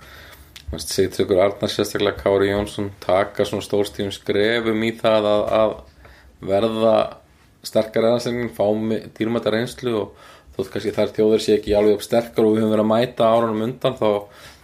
[0.74, 5.74] Sýtryggur Arnar sérstaklega Kári Jónsson taka svona stórstífum skrefum í það að, að
[6.50, 6.94] verða
[7.64, 8.66] sterkar eðanslegin, fá
[9.20, 12.74] dýrmæta reynslu og þótt kannski þær þjóðir sé ekki alveg upp sterkar og við höfum
[12.74, 14.10] verið að mæta árunum undan þá,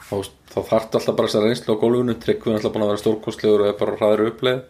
[0.10, 0.15] þá,
[0.50, 2.18] þá þarftu alltaf bara þessa reynslu á gólfinu.
[2.18, 4.65] Tryggvinn alltaf búin að vera stórkostlegur og er bara hraður uppleið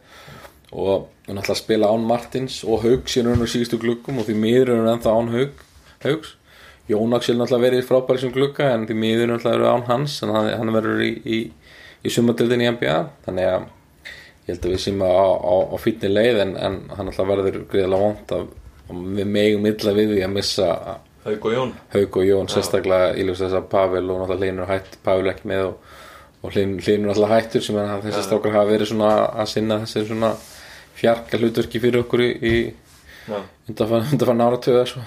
[0.72, 4.74] og að spila án Martins og Haugs í raun og síðustu gluggum og því miður
[4.74, 5.64] erum við ennþá án Haug,
[6.04, 6.36] Haugs
[6.90, 10.32] Jón Axel náttúrulega verið frábæri sem glugga en því miður náttúrulega eru án hans en
[10.34, 11.40] hann, hann verður í, í,
[12.02, 12.96] í sumardildin í NBA
[13.28, 13.68] þannig að
[14.48, 17.60] ég held að við séum á, á, á fýtni leið en, en hann náttúrulega verður
[17.70, 18.50] greiðlega vond að
[19.20, 20.70] við megum illa við því að missa
[21.20, 21.74] Haug og Jón.
[21.94, 25.52] Haug og Jón sérstaklega í ljós þess að Pavel og náttúrulega Hlynur hætt Pavel ekki
[25.52, 25.92] með og,
[26.42, 30.32] og Hlynur náttúrulega hættur sem er þessi strákar hafa verið að sinna þessi svona
[31.00, 32.54] fjarka hlutverki fyrir okkur í,
[33.70, 35.04] undanfann, undanfann áratöða svo.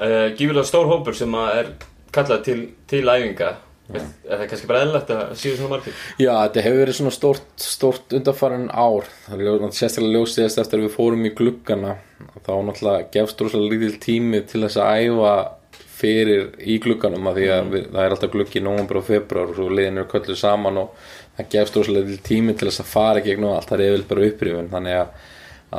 [0.00, 1.74] uh, Gífilega stór hópur sem er
[2.14, 2.60] kallað til,
[2.90, 3.54] til æfinga.
[3.86, 5.98] Er er það kannski bara eðlilegt að síðu svona margir?
[6.18, 9.06] Já, þetta hefur verið svona stórt, stórt undanfarin ár.
[9.28, 11.92] Það er sérstaklega ljósið eftir að við fórum í gluggana.
[12.40, 15.36] Þá náttúrulega gefst rosalega lítil tími til þess að æfa
[15.96, 19.52] fyrir í glugganum að því að við, það er alltaf gluggi í nóvember og februar
[19.52, 23.24] og svo liðin eru kölluð saman og það gefst rosalega tími til þess að fara
[23.24, 23.70] gegn og allt.
[23.70, 25.26] Það er yfirleitt bara upprifin þannig að,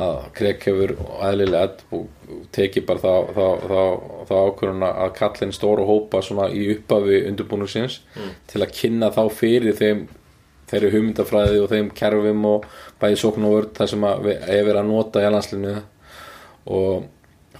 [0.04, 0.94] að Krek hefur
[1.28, 2.02] eðlilega
[2.54, 3.82] tekið bara þá, þá, þá,
[4.28, 8.00] þá ákvörðun að kallin stóru hópa svona í upphafi undirbúningsins
[8.50, 10.06] til að kynna þá fyrir þeim
[10.68, 12.66] þeirri hugmyndafræði og þeim kerfum og
[13.00, 15.76] bæði sókn og vörd það sem að við verið að nota í landslinu
[16.68, 17.06] og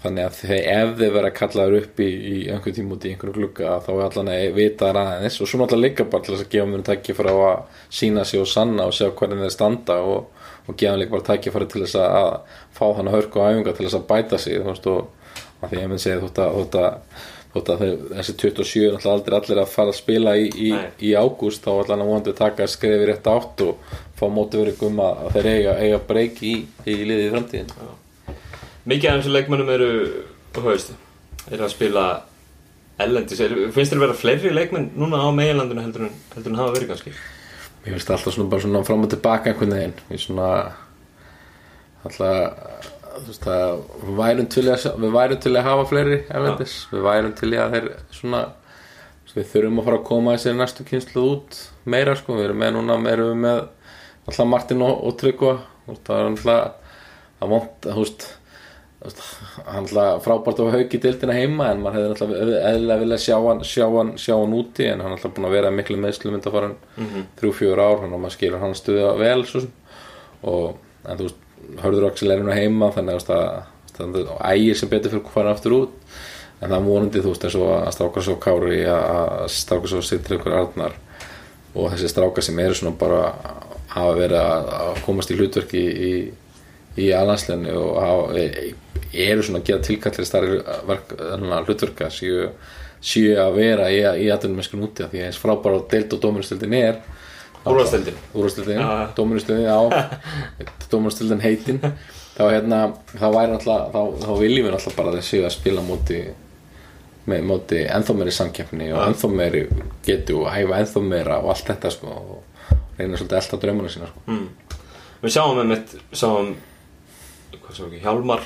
[0.02, 3.34] þannig að þeir, ef þeir vera kallaður upp í, í einhver tíma út í einhverju
[3.34, 5.38] glugga þá er allan að vita aðeins.
[5.42, 8.42] Og svo náttúrulega líka bara til þess að gefa mér tæki frá að sína sig
[8.42, 10.28] og sanna og sjá hvernig þeir standa og,
[10.66, 13.74] og gefa mér líka bara tæki til þess að, að fá þannig hörku og æfinga
[13.74, 15.02] til þess að bæta sig þú veist og
[15.58, 17.22] að því ég myndi segja þótt að, þótt að,
[17.54, 20.72] þótt að þeir, þessi 27 er aldrei allir að fara að spila í, í,
[21.08, 25.24] í ágúst þá allan að vonandi taka skrefi rétt átt og fá mótiverið um að,
[25.24, 26.54] að þeir eiga, eiga breyk í,
[26.86, 27.74] liðið framtíðin
[28.88, 29.88] Mikið af þessum leikmennum eru,
[30.64, 30.94] veist,
[31.50, 32.04] eru að spila
[33.04, 33.40] ellendis.
[33.44, 36.92] Er, finnst þér vera fleiri leikmenn núna á meginlandinu heldur en, heldur en hafa verið
[36.94, 37.14] kannski?
[37.84, 39.98] Mér finnst alltaf svona bara svona fram og tilbaka einhvern veginn.
[40.14, 40.48] Ég svona
[42.08, 42.86] alltaf
[43.18, 47.04] þú veist að við værum til að, við værum til að hafa fleiri erlendis, við
[47.06, 48.42] værum til að þeir svona
[49.34, 52.72] við þurfum að fara að koma þessi næstu kynslu út meira sko, við erum með
[52.74, 53.60] núna erum við með
[54.28, 55.54] alltaf Martin og, og Tryggva.
[56.06, 56.86] Það er alltaf
[57.38, 58.24] þú veist þú veist,
[58.98, 62.32] hann alltaf frábært að hauki dildina heima en maður hefði alltaf
[62.72, 65.54] eðlilega viljað sjá hann, sjá hann, sjá hann úti en hann er alltaf búin að
[65.54, 66.74] vera miklu meðslum undan farin
[67.38, 69.44] þrjú, fjör ár hann og maður skilur hann stuða vel
[70.42, 71.44] og en þú veist,
[71.82, 73.28] hörður Axel er hann heima þannig að
[73.98, 75.94] það, ægir sem betur fyrir hvað aftur út.
[76.58, 80.02] En það er vonandi þú veist eins og að stráka svo Kári að stráka svo
[80.02, 80.96] sittir ykkur Arnar
[81.74, 83.28] og þessi stráka sem eru svona bara
[83.92, 86.12] hafa verið að, að komast í hlutverki í,
[86.98, 88.48] í alansleinu og hafa,
[89.12, 90.58] eru svona að gera tilkallir starri
[91.68, 92.50] hlutverka séu,
[93.00, 96.76] séu að vera í, í aðtunum mennskun úti því að eins frábæra deild og dómuristildin
[96.78, 97.00] er
[97.68, 99.08] úrvastildin, Já.
[99.16, 99.80] dómuristildin á
[100.90, 101.80] dómuristildin heitin
[102.38, 102.82] þá hérna,
[103.12, 106.20] þá væri náttúrulega þá, þá viljum við náttúrulega bara séu að spila móti
[107.28, 109.64] með móti ennþá meiri samkeppni og ennþá meiri
[110.06, 114.08] getu og hæfa ennþá meira og allt þetta sko og reyna svolítið alltaf draumuna sína
[114.10, 114.22] sko.
[114.26, 114.46] Mm.
[115.22, 116.52] Við sjáum með mitt, sjáum,
[117.52, 118.42] ekki, Hjálmar,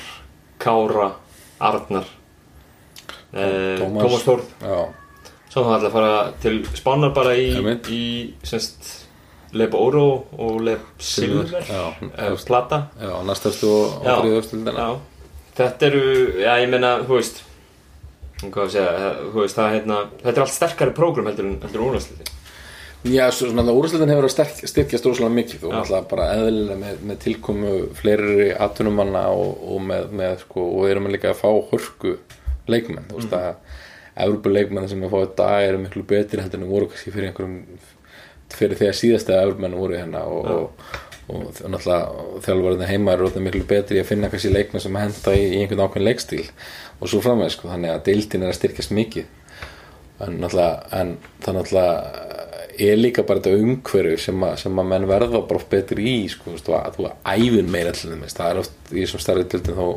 [0.59, 1.11] Kára,
[1.59, 2.05] Arnar,
[3.33, 4.25] eh, Tómas.
[4.61, 4.93] Já,
[5.53, 7.49] Sjáum það alltaf að fara til Spánar bara í,
[7.93, 8.03] í
[8.43, 9.05] semst,
[9.53, 11.61] Leb Oro og Leb Silver,
[12.17, 12.87] eh, Plata.
[12.99, 14.03] já, næstastu og,
[14.73, 14.99] Já,
[15.59, 16.05] þetta eru,
[16.41, 17.43] já ég meina, þú veist,
[18.41, 21.59] hvað að segja, þú veist, það er hérna, þetta er allt sterkari prógram heldur en,
[21.85, 22.32] úrvæðsliði.
[23.03, 27.01] Já, svo svona úrstildin hefur að sterk, styrkjast rosalega mikið og náttúrulega bara eðlilega með,
[27.09, 31.49] með tilkomu fleiri atvinnumanna og, og með, með sko, og erum við líka að fá
[31.73, 32.13] hörku
[32.71, 33.49] leikmenn, þú veist að
[34.23, 37.31] Evropu leikmenn sem við fáum í dag eru miklu betri heldur en voru kannski fyrir
[37.31, 37.59] einhverjum
[38.53, 40.49] fyrir þegar síðasta Evropmenn voru hérna og,
[41.27, 45.47] og, náttúrulega þjálfvarðin heima eru orðnir miklu betri að finna kannski leikmenn sem henda í,
[45.49, 46.43] í einhvern ákveðin leikstíl
[46.99, 49.31] og svo framveg sko, þannig að deildin er að styrkjast mikið.
[50.23, 52.22] En náttúrulega en það náttúrulega
[52.79, 56.55] er líka bara þetta umhverju sem, sem að menn verða bara betri í sko, þú
[56.55, 59.87] veist, þú þú æfir meira til þeim það er oft í þessum starri dildin þá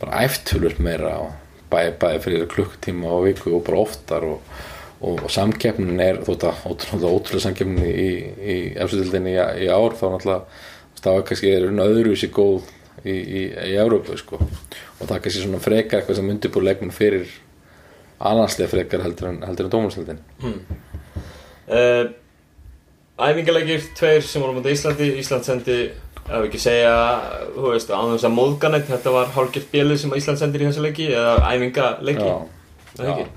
[0.00, 1.30] bara æftulur meira og
[1.70, 4.52] bæði, bæði fyrir klukkutíma á viku og bara oftar og,
[5.00, 8.10] og, og samkeppnin er þótt að ótrúlega, ótrúlega samkeppnin í,
[8.40, 12.68] í efstudildinni í, í ár þá náttúrulega það var kannski er öðru sér góð
[13.04, 13.42] í, í,
[13.80, 14.40] Európu sko.
[14.40, 17.30] og það er kannski svona frekar eitthvað sem undirbúr leikmenn fyrir
[18.20, 20.20] annarslega frekar heldur en, en dómarstildin
[21.70, 22.10] Uh,
[23.20, 25.10] æfingarleikir, tveir sem voru mútið Íslandi.
[25.20, 25.80] Ísland sendi,
[26.26, 26.94] ef ekki segja
[27.54, 30.86] þú veist, á þess að móðganett þetta var hálfgert bjelið sem Ísland sendir í þessu
[30.86, 31.36] leiki eða
[33.14, 33.28] ekki?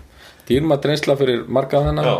[0.48, 2.10] dýrmætt reynsla fyrir marga þennan.
[2.10, 2.17] Já.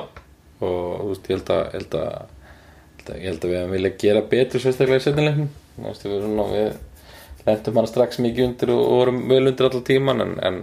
[0.63, 3.97] og þú veist, ég held að, ég held að, ég held að við hefum viljað
[4.04, 8.71] gera betur sérstaklega í setnilegnum þú veist, við, svona, við lentum hann strax mikið undir
[8.76, 10.62] og, vorum vel undir allan tíman en, en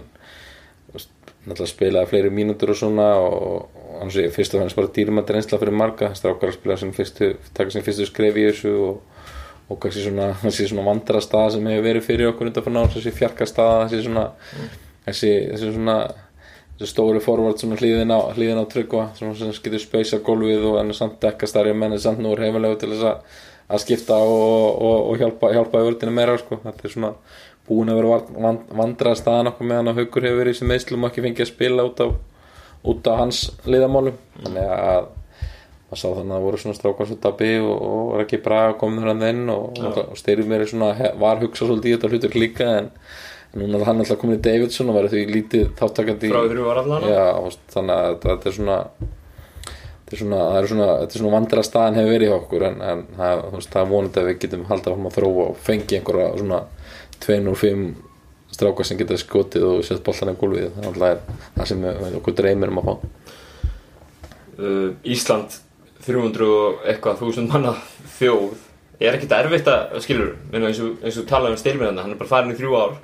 [0.95, 1.11] veist,
[1.45, 5.59] náttúrulega spilaði fleiri mínútur og svona og hann sé fyrst og fannst bara dýrmætt reynsla
[5.61, 9.21] fyrir marga strákar að spila sem fyrstu, taka sem fyrstu skref í þessu og,
[9.69, 13.13] og kannski svona, svona vandra stað sem hefur verið fyrir okkur undan fyrir nátt, þessi
[13.19, 14.25] fjarka stað þessi svona,
[15.05, 15.97] þessi, þessi svona
[16.81, 21.21] þessi stóri forvart svona hlýðin á, á tryggva sem getur speysa gólfið og en samt
[21.21, 23.37] dekka starri menn en samt nú er heimilegu til þess að,
[23.69, 26.57] að skipta og, og, og hjálpa, hjálpa í vördinu meira sko.
[26.65, 27.13] þetta er svona
[27.67, 31.11] búin að vera vand, vandrað staðan okkur meðan að haugur hefur verið sem meðslum og
[31.11, 32.15] ekki fengið að spila út af,
[32.83, 34.15] út af hans liðamálum.
[34.43, 35.09] Þannig að
[35.91, 38.75] maður sá þannig að það voru svona strákar svo dabbi og, og var ekki braga
[38.79, 42.37] komið hann inn og, og, og styrið mér svona var hugsað svolítið í þetta hlutur
[42.39, 42.87] líka en,
[43.51, 46.29] en núna hann alltaf komin í Davidson og verið því lítið þáttakandi
[47.11, 47.25] Já,
[47.75, 51.65] þannig að þetta- er svona þetta er svona, það er svona, þetta er svona vandra
[51.67, 54.93] staðan hefur verið hjá okkur en, en það, það er vonandi að við getum haldið
[54.93, 56.61] áfram að þróa og fengi einhverja svona
[57.27, 57.83] 205
[58.51, 61.21] strákar sem geta skotið og sett boltan í gólfið það er
[61.57, 62.95] það sem við, okkur dreymir um að fá.
[64.61, 65.55] Uh, Ísland
[66.05, 67.75] 300 og eitthvað þúsund manna
[68.17, 68.67] þjóð.
[69.01, 72.29] Er ekkert erfitt að, skilur eins og, eins og talaði um styrminanda, hann er bara
[72.29, 72.99] farin í þrjú ár.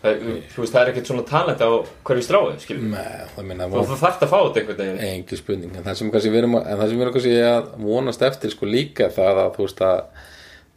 [0.00, 1.70] Það, þú veist, það er ekkert svona talent á
[2.08, 2.86] hverju stráði, skilur.
[2.94, 5.02] Nei, það þú þarft að fá þetta einhvern veginn.
[5.10, 7.34] Engin spurning en það sem kannski við erum að, en það sem við erum kannski
[7.50, 9.98] að vonast eftir sko líka það að þú veist að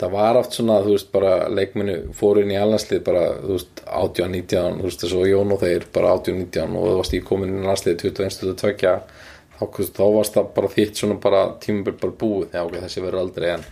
[0.03, 3.83] það var oft svona þú veist bara leikmennu fóru inn í allanslið bara þú veist
[3.87, 7.17] 18, 19 þú veist þess að Jón og þeir bara 18, 19 og þú varst
[7.17, 8.95] í komin inn í landslið 21, 22
[9.57, 9.65] þá,
[9.97, 12.55] þá varst það bara þitt svona bara tímabil bara búið.
[12.55, 13.67] Já ok þessi verður aldrei en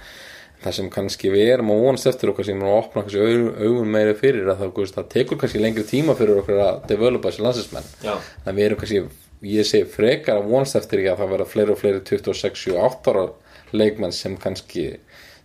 [0.62, 3.22] það sem kannski við erum að vonast eftir okkar sem er að opna kannski
[3.66, 7.46] augun meiri fyrir að það, það tekur kannski lengri tíma fyrir okkur að developa þessi
[7.48, 8.14] landslismenn Já,
[8.46, 9.02] en við erum kannski,
[9.50, 13.16] ég segi frekar að vonast eftir því að það verða fleiri og fleiri 26, 28
[13.16, 13.26] ára
[13.72, 14.86] leikmenn sem kannski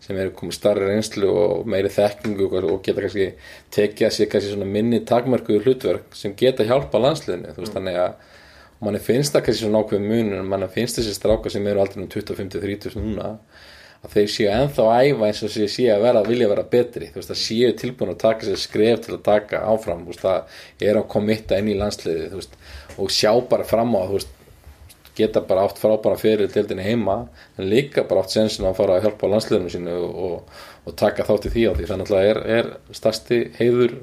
[0.06, 3.28] sem eru komið starri reynslu og meiri þekkingu og geta kannski
[3.74, 7.98] tekið að sér kannski svona minni takmarkuðu hlutverk sem geta hjálpa landsliðinu þú veist þannig
[8.04, 8.12] að
[8.86, 12.04] manni finnst það kannski svona ákveð munur en manni finnst þessi stráka sem eru aldrei
[12.04, 13.32] um 25-30 núna
[14.04, 17.10] að þeir séu ennþá að æfa eins og séu, séu að vera vilja vera betri
[17.10, 20.24] þú veist að séu tilbúin að taka sér skref til að taka áfram þú veist
[20.26, 22.58] það er að komitta inn í landsliði þú veist
[22.96, 24.35] og sjá bara fram á þú veist
[25.16, 27.16] geta bara átt frábæra fyrir deildinni heima
[27.56, 30.44] en líka bara átt sensin að fara að hjálpa landsliðinu sínu og,
[30.84, 31.88] og, taka þátt í því á því.
[31.92, 33.96] Þannig að er, er stærsti heiður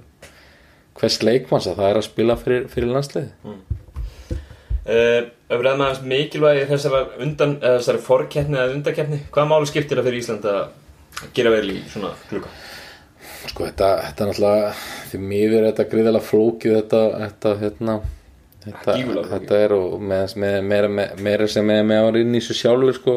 [1.00, 3.32] hvers leikmanns að það er að spila fyrir, fyrir landsliði
[4.84, 9.70] Uh, ef við ræðum aðeins mikilvægi þessari, undan, eða þessari forkeppni eða undakeppni, hvaða máli
[9.70, 12.52] skiptir það fyrir Ísland að gera vel í svona klukka?
[13.50, 14.74] sko þetta, þetta er náttúrulega
[15.12, 17.96] því miður er þetta gríðilega flókið þetta, þetta hérna
[18.64, 18.98] þetta,
[19.30, 22.60] þetta er og með, með, meira, með, meira sem með, með ára inn í þessu
[22.62, 23.16] sjálfur sko,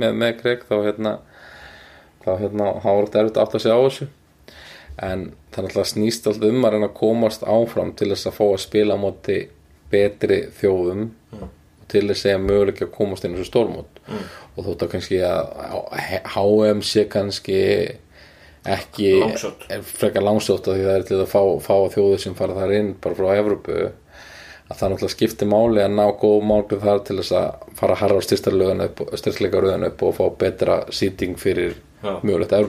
[0.00, 1.18] með, með Greg þá hérna
[2.24, 4.08] þá hérna var þetta erfitt að átta sig á þessu.
[5.00, 5.22] En
[5.54, 8.60] það náttúrulega snýst alltaf um að reyna að komast áfram til þess að fá að
[8.66, 9.38] spila á móti
[9.90, 11.06] betri þjóðum
[11.40, 14.02] og til þess að möguleika að komast inn á þessu stórmót.
[14.56, 15.50] Og þótt að kannski að
[16.34, 17.60] HM sé kannski
[18.68, 19.14] ekki
[19.72, 22.74] er frekar langsótt af því það er til að fá, fá þjóður sem fara þar
[22.76, 23.78] inn bara frá Evrópu
[24.70, 28.02] að það náttúrulega skiptir máli að ná góð málið þar til þess að fara að
[28.04, 31.74] harra á styrstleika rauðan upp og fá betra sýting fyrir
[32.22, 32.62] mögulega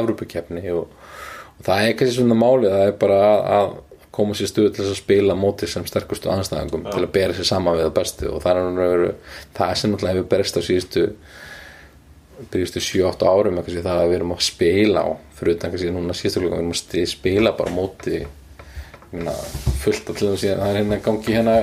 [0.00, 3.72] Evrópukefni og, og það er kannski svona máli það er bara að, að
[4.12, 7.48] koma sér stuð til þess að spila móti sem sterkustu anstæðingum til að bera sér
[7.48, 8.28] saman við það bestu.
[8.28, 9.14] Og það er náttúrulega
[9.56, 11.06] það er sem náttúrulega hefur berist á síðustu
[12.52, 16.16] byrjustu 7-8 árum sem það að við erum að spila á fyrir utan kannski núna
[16.18, 18.22] síðustu klukkan við erum að spila bara móti
[19.12, 19.34] meina,
[19.82, 21.56] fullt af til þess að það er hérna gangi hérna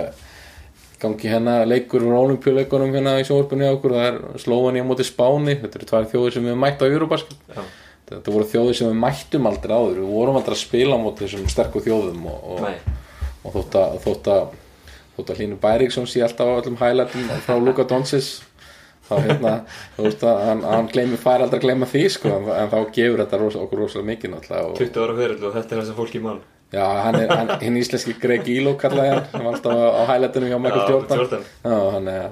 [1.00, 3.96] gangi hérna leikur úr olimpíuleikunum hérna í sjónvarpunni á okkur.
[3.96, 5.56] Það er Slóvani á móti Spáni.
[5.62, 7.62] Þetta eru tvær þjóðir sem við höfum mætt á Eurobasket Já.
[8.12, 10.02] þetta voru þjóðir sem við mættum aldrei áður.
[10.02, 12.92] Við vorum aldrei að spila á móti þessum sterku þjóðum og, og,
[13.46, 14.54] og þótt að þótt að,
[15.16, 18.30] þótt að Hlynur Bæriksson sé alltaf á öllum highlightum frá Luka Doncic
[19.08, 19.56] þá hérna,
[19.96, 22.36] þú veist að hann, hann gleymi, fær aldrei að gleyma því sko.
[22.36, 24.80] En, en þá gefur þetta rosa, okkur rosalega mikið náttúrulega og,
[26.72, 27.82] 20 ára fyrir og þetta er þess að fólki mann já, hann er hann, hinn
[27.82, 31.46] íslenski Greg Ilo kallaði hann, hann var alltaf á, highlightunum hjá Michael Jordan, Jordan.
[31.64, 32.32] Já, hann er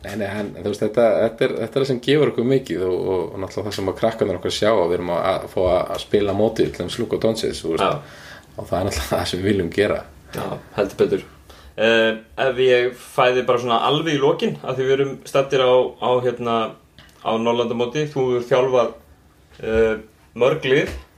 [0.00, 2.84] Nei, nei, hann, þú veist, þetta, þetta, er, þetta er það sem gefur okkur mikið
[2.86, 5.42] og, og, og náttúrulega það sem að krakkarnir okkur sjá að við erum að, að
[5.52, 9.42] fá að, spila mótið til þeim slúk og donsins og, það er náttúrulega það sem
[9.42, 9.98] við viljum gera.
[10.32, 10.46] Já,
[10.78, 11.26] heldur betur.
[11.80, 12.08] Uh,
[12.46, 16.10] Ef ég fæði bara svona alveg í lokin að því við erum stattir á, á
[16.24, 16.56] hérna
[17.20, 18.90] á Norrlandamóti, þú hefur þjálfað
[19.68, 19.94] uh,
[20.40, 20.88] mörg lið.
[20.88, 21.09] uh,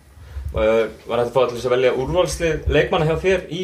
[0.52, 3.62] var þetta að fá allir að velja úrvalslið leikmanna hjá þér í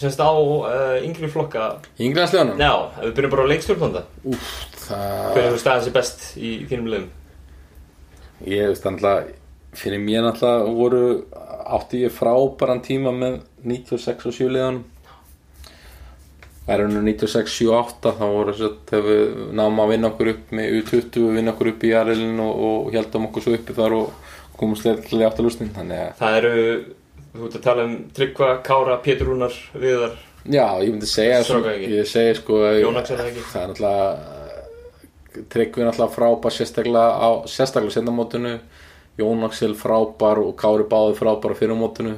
[0.00, 2.58] semst á uh, yngri flokka Ínglandsleganum?
[2.58, 4.48] Já, ef við byrjum bara á leikstjórnanda Úf,
[4.86, 5.28] það...
[5.34, 7.12] Hver hefur staðið sér best í þínum liðum?
[8.44, 9.36] Ég veist náttúrulega,
[9.78, 11.04] fyrir mér náttúrulega voru,
[11.78, 14.82] átti ég frábæran tíma með 96 og 7 liðanum.
[16.64, 20.52] Verðinu 96, 7, 8 þá voru þess að þegar við náum að vinna okkur upp
[20.56, 23.96] með U20, við vinna okkur upp í Jarlinn og, og heldum okkur svo uppi þar
[23.98, 24.30] og
[25.46, 25.72] lustin.
[25.74, 26.54] Þannig að, Það eru,
[27.34, 31.38] þú ert að tala um Tryggva, Kára, Pétur Rúnar, Viðar já, ég myndi segja,
[32.36, 33.44] sko, að- Jónaks er það ekki?
[33.48, 34.08] það er náttúrulega,
[35.50, 38.52] Tryggvi er náttúrulega frábær sérstaklega á, sérstaklega sendamótinu,
[39.18, 42.16] Jón Axel frábær og Kári báði frábær á fyrirmótinu.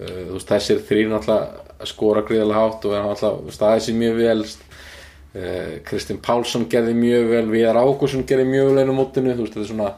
[0.00, 4.16] Uh, þú veist, þessir þrýr náttúrulega skora gríðarlega hátt og er náttúrulega staðið sér mjög
[4.20, 9.44] vel uh, Kristinn Pálsson gerði mjög vel Viðar Ágússon gerði mjög vel einu mótinu þú
[9.44, 9.90] veist, þetta er svona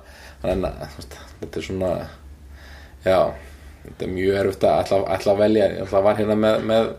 [0.42, 1.92] þannig, að, þetta er svona
[3.04, 3.20] já,
[3.84, 6.90] þetta er mjög erfitt að ætla, ætla að velja, ég að var hérna með, með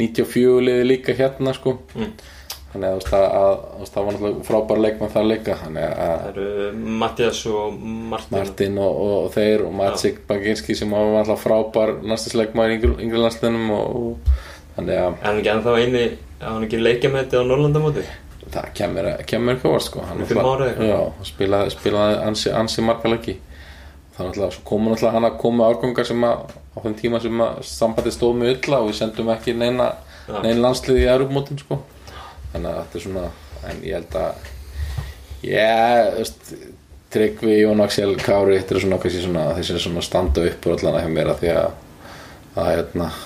[0.00, 1.78] 94 liði líka hérna sko.
[1.96, 2.10] Mm.
[2.72, 3.46] þannig að, að,
[3.80, 5.54] að það var náttúrulega frábær leikmann þar líka.
[5.64, 6.48] Að Það eru
[7.04, 7.78] Mattias og
[8.12, 8.36] Martin.
[8.36, 13.22] Martin og, og, og þeir og Matsik Baginski sem var alltaf frábær næstisleikmaður í yngri,
[13.22, 16.04] landsliðnum og, og þannig að Er hann ekki ennþá eini,
[16.36, 18.06] er hann ekki leikja með þetta á Norrlandamóti?
[18.54, 20.04] Það kemur, kemur ekki óvart sko.
[20.06, 20.22] Hann
[21.26, 23.36] spilaði, spilaði ansi, ansi marga leiki.
[24.16, 27.42] Það náttúrulega, svo komu náttúrulega hann að koma árgangar sem að á þeim tíma sem
[27.46, 29.90] að sambandi stóð með illa og við sendum ekki neina,
[30.26, 30.38] Já.
[30.44, 31.80] neina landslið í Europamótin sko.
[32.52, 33.26] Þannig að þetta er svona
[33.66, 34.52] en ég held að
[35.46, 36.30] ég,
[37.16, 41.32] Tryggvi, Jón Axel, Kári þetta er svona svona svona standa upp úr allana hjá mér
[41.32, 41.68] að því að
[42.56, 43.25] að hérna að, að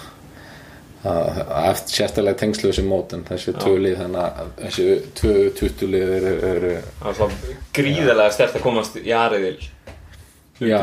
[1.00, 6.74] eftir sérstaklega tengslu þessi mót en þessi tvö lið þannig að þessi tvö tuttulið eru,
[7.06, 7.38] var
[7.76, 9.56] gríðarlega stert að komast í Ariðil.
[10.60, 10.82] Já,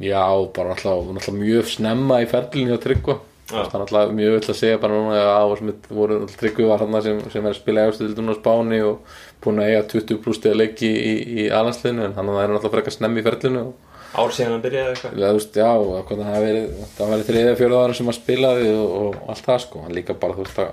[0.00, 0.24] já,
[0.56, 3.18] bara alltaf, mjög snemma í ferlinu hjá Tryggva.
[3.52, 6.68] Það er alltaf mjög öll að segja bara núna að á sem voru alltaf Tryggvi
[6.70, 10.22] var hann sem, sem er að spila eftir á Spáni og búin að eiga 20
[10.24, 13.66] pluss stiga leiki í, í alansliðinu en hann það er alltaf frekar snemmi í ferlinu
[13.66, 15.68] og Ár síðan hann byrjaði eitthvað Eða, þú veist, já,
[16.08, 19.82] það hafi verið verið þriðja fjóruð ára sem hann spilaði og, og allt það sko,
[19.86, 20.72] hann líka bara þú veist að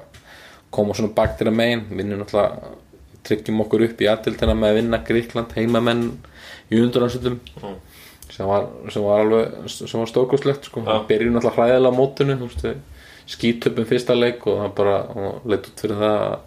[0.75, 2.73] koma svona bak til að megin vinnum náttúrulega,
[3.29, 6.03] tryggjum okkur upp í aðdildina með að vinna Gríkland heimamenn
[6.69, 7.77] í unduransöldum Mm.
[8.29, 8.45] sem
[8.93, 10.91] sem var alveg sem var stórkostlegt sko, Já.
[10.93, 12.67] hann byrjum náttúrulega hræðilega á mótinu, þú veist,
[13.29, 16.37] skítöpum fyrsta leik og það bara hann leit út fyrir það að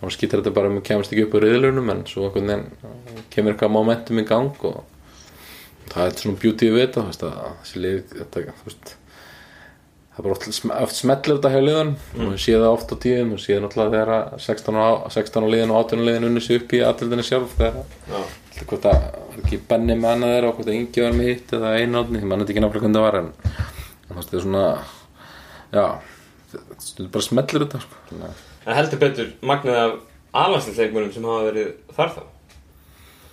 [0.00, 3.26] hann skýtar þetta bara um að kemast ekki upp á riðlunum en svo einhvern veginn
[3.34, 4.80] kemur eitthvað momentum í gang og
[5.94, 7.04] það er svona beauty við þetta
[10.18, 12.90] það er bara oft, sm- oft smetlir þetta hjá liðan og við séð það oft
[12.90, 16.06] á tíðum og séð náttúrulega þegar að 16 á, 16 á liðin og 18 á
[16.08, 17.76] liðin unni sig upp í aðlildinni sjálf þegar
[18.58, 21.28] Þetta hvort að var ekki Benni með annað þeirra og hvort að Ingi var með
[21.30, 23.28] hitt eða einátni, ég mann þetta ekki náttúrulega hvernig það var en
[24.18, 24.64] þetta er svona
[25.78, 25.84] já,
[26.56, 28.00] þetta bara smellir þetta sko.
[28.66, 29.94] En heldur betur magnið af
[30.42, 32.20] alansleikmunum sem hafa verið þar þá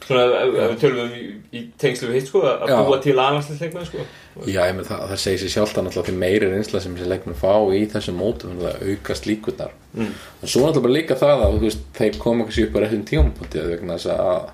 [0.06, 1.14] Svona ef, við tölum um
[1.56, 2.76] í, tengslu við hitt sko að Já.
[2.86, 4.04] búa til alansleikmunum sko
[4.46, 7.10] Já, ég með það, það segir sér sjálft að náttúrulega því meiri reynsla sem þessi
[7.10, 10.10] leikmenn fá í þessum mótum þannig að aukast líkurnar Mm.
[10.43, 13.62] en svo náttúrulega bara líka það að veist, þeir koma ekki upp á réttum tímapunkti
[13.64, 14.50] vegna þess að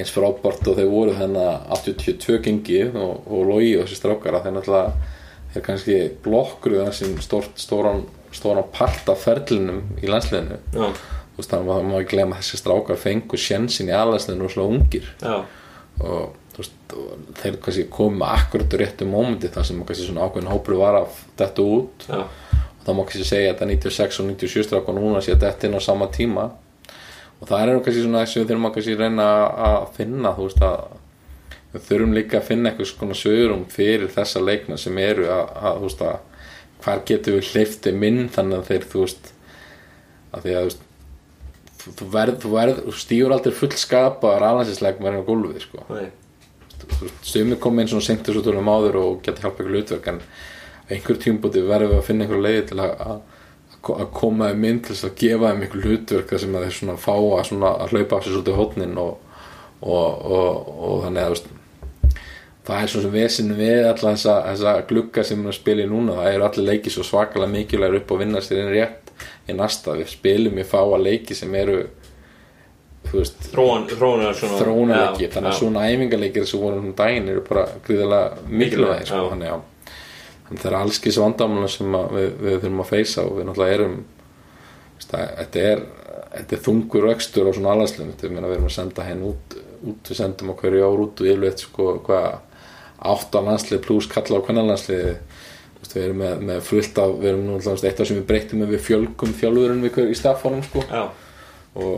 [0.00, 4.46] eins frábært og þeir voru þennan 82 gengi og, og logi og þessi strákar að
[4.48, 5.10] þeir náttúrulega
[5.54, 8.00] þeir kannski blokkruðu þessi stórt, stóran,
[8.34, 10.88] stóran part af ferlinum í þú
[11.38, 15.12] veist, þannig að glemma að þessi strákar fengu sjensin í aðlandsliðinu og slá ungir.
[15.22, 15.36] Já,
[16.00, 20.26] og þú veist, og þeir kannski með akkurat á réttu mómenti þar sem kannski svona
[20.28, 22.06] ákveðin hópur var að detta út.
[22.08, 25.46] Já, og þá má kannski segja að þetta 96 og 97 strákar núna sé að
[25.46, 26.50] detta inn á sama tíma.
[27.40, 29.30] Og það er kannski svona þess að við þurfum að kannski reyna
[29.68, 30.84] að finna þú veist að
[31.74, 35.80] við þurfum líka að finna eitthvað svona sögurum fyrir þessa leikna sem eru að, að
[35.80, 36.18] þú veist að
[36.84, 39.30] hvar getum við hleyfti minn þannig að þeir þú veist
[40.34, 40.83] að því að þú veist
[41.84, 45.84] þú, verð, þú verð, þú stígur aldrei full skapaðar aðlansinsleikmar á gólfið sko.
[45.92, 46.08] Nei,
[47.24, 50.20] sumir koma inn svona senkt þessu tónum áður og geta hjálpa ykkur hlutverk en
[50.92, 53.18] einhver tímpúti verðum við að finna einhver leiði til að, að,
[53.94, 56.96] að koma þeim inn til að gefa þeim einhver hlutverk þar sem að þeir svona
[57.00, 59.38] fá að, svona, að hlaupa af sér svolítið hótnin og,
[59.80, 61.44] og, og, og þannig að
[62.64, 66.20] það er svona sem vesinu við alla þessa, þessa glugga sem við í núna.
[66.20, 69.03] Það eru allir leiki svo svakalega mikilvægur upp og vinna sér inn rétt
[69.48, 69.96] í næsta.
[69.98, 71.82] Við spilum í fáa leiki sem eru
[73.12, 79.10] veist þróunarleiki Já, þannig að svona æfingarleikir sem voru um daginn eru bara gríðarlega mikilvægir
[79.10, 79.60] sko, þannig að
[80.54, 83.98] það er allskis vandamála sem við, við þurfum að feysa og við náttúrulega erum
[85.04, 85.84] þetta er
[86.34, 90.18] þetta er þungur vextur á svona alhanslum við erum að senda henn út, út við
[90.18, 92.28] sendum á hverju ár út og yfirleitt sko hvað
[93.04, 95.08] átt á landslið pluss kalla á hvernig landslið
[95.92, 98.64] við erum með, með fullt af við erum nú alltaf eitt af sem við breytum
[98.64, 100.84] með við fjölgum þjálfurinn við í staffonum sko.
[101.74, 101.94] Og,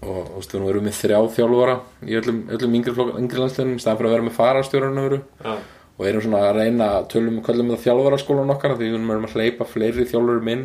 [0.00, 1.76] og þú veist, við erum með þrjá þjálfara
[2.06, 5.54] í öllum, öllum yngri, yngri landsliðum í staðan fyrir að vera með farastjórun já,
[6.00, 9.34] og erum svona að reyna að tölum kallum það þjálfaraskólan okkar því við erum að
[9.36, 10.62] hleypa fleiri þjálfurum inn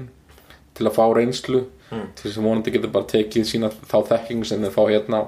[0.76, 1.66] til að fá reynslu.
[1.92, 2.08] Mm.
[2.18, 5.20] til þess að vonandi getur bara tekið sína þá þekking sem þeir fá hérna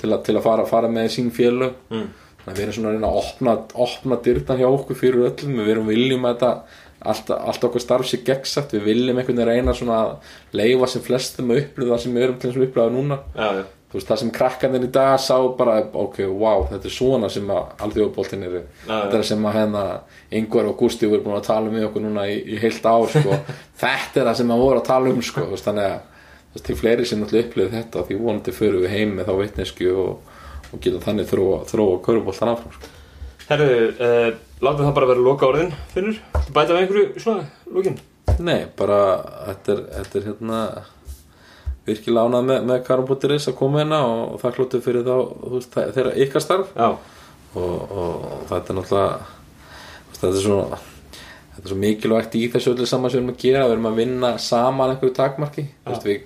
[0.00, 1.76] til að, til að fara, fara með sín félög.
[1.92, 2.08] Mm.
[2.40, 5.60] þannig að við erum svona að reyna að opna, opna dyrtan hjá okkur fyrir öllum.
[5.60, 6.52] Við erum viljum að þetta
[7.00, 11.04] allt, allt okkur starf sér gegnsætt við viljum einhvern veginn reyna svona að leifa sem
[11.04, 14.10] flestum að upplifa það sem við erum til að upplifa núna já, já, þú veist,
[14.10, 18.46] það sem krakkarnir í dag sá bara, ok, wow, þetta er svona sem að alþjóðbóltin
[18.46, 19.86] eru þetta er sem að hérna
[20.40, 23.40] Ingvar og Gústi voru búin að tala um okkur núna í, í heilt ár sko.
[23.82, 25.48] þetta er það sem að voru að tala um sko.
[25.50, 29.34] veist, þannig að til fleiri sem upplifið þetta því vonandi fyrir við heim með þá
[29.40, 30.38] veitnesku og,
[30.70, 32.96] og geta þannig þróa, þróa körubóltan áfram sko.
[33.50, 34.28] Herðu, uh,
[34.62, 38.00] látum það bara vera loka orðin Finnur, Þú bæta við einhverju svona lókin
[38.40, 38.98] Nei, bara
[39.50, 40.60] þetta er, þetta er hérna
[41.88, 45.14] virkilega ánað með, með karubóttiris að koma hérna og, og það klótið fyrir þá
[45.54, 46.70] veist, þeirra ykkar starf.
[46.76, 46.88] Já,
[47.56, 49.08] og, og þetta er náttúrulega
[50.10, 53.42] þetta er svo þetta er svo mikilvægt í þessu öllu saman sem við erum að
[53.44, 53.64] gera.
[53.66, 55.66] Við erum að vinna saman einhverju takmarki.
[55.88, 56.20] Veist, við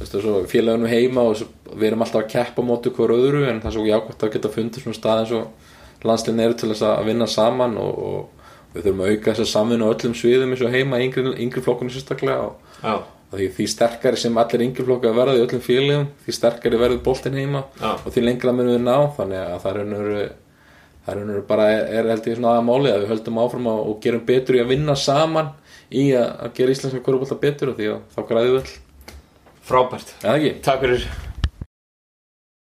[0.00, 3.44] veist, svo félagunum heima og svo, við erum alltaf að keppa á móti hver öðru
[3.48, 5.68] en það er svo jákvæmt að geta fundið svona stað eins og
[6.06, 9.88] landsliðin eru til þess að vinna saman og, og við þurfum að auka þessa samvinnu
[9.88, 12.76] á öllum sviðum eins og heima yngri, yngri flokkunni sérstaklega og,
[13.30, 16.80] og því, því sterkari sem allir yngri flokku að verða í öllum félagum því sterkari
[16.80, 17.96] verður boltinn heima Já.
[17.96, 18.96] og því lengra munum við ná.
[19.16, 23.10] Þannig að það er raunur bara er, er held ég svona aða máli að við
[23.14, 25.50] höldum áfram að, og gerum betur í að vinna saman
[25.90, 28.76] í að, að gera íslenska korfbólta betur og því að þá græðum við all
[29.70, 30.14] frábært.
[30.22, 30.54] Ekki?
[30.66, 31.08] Takk fyrir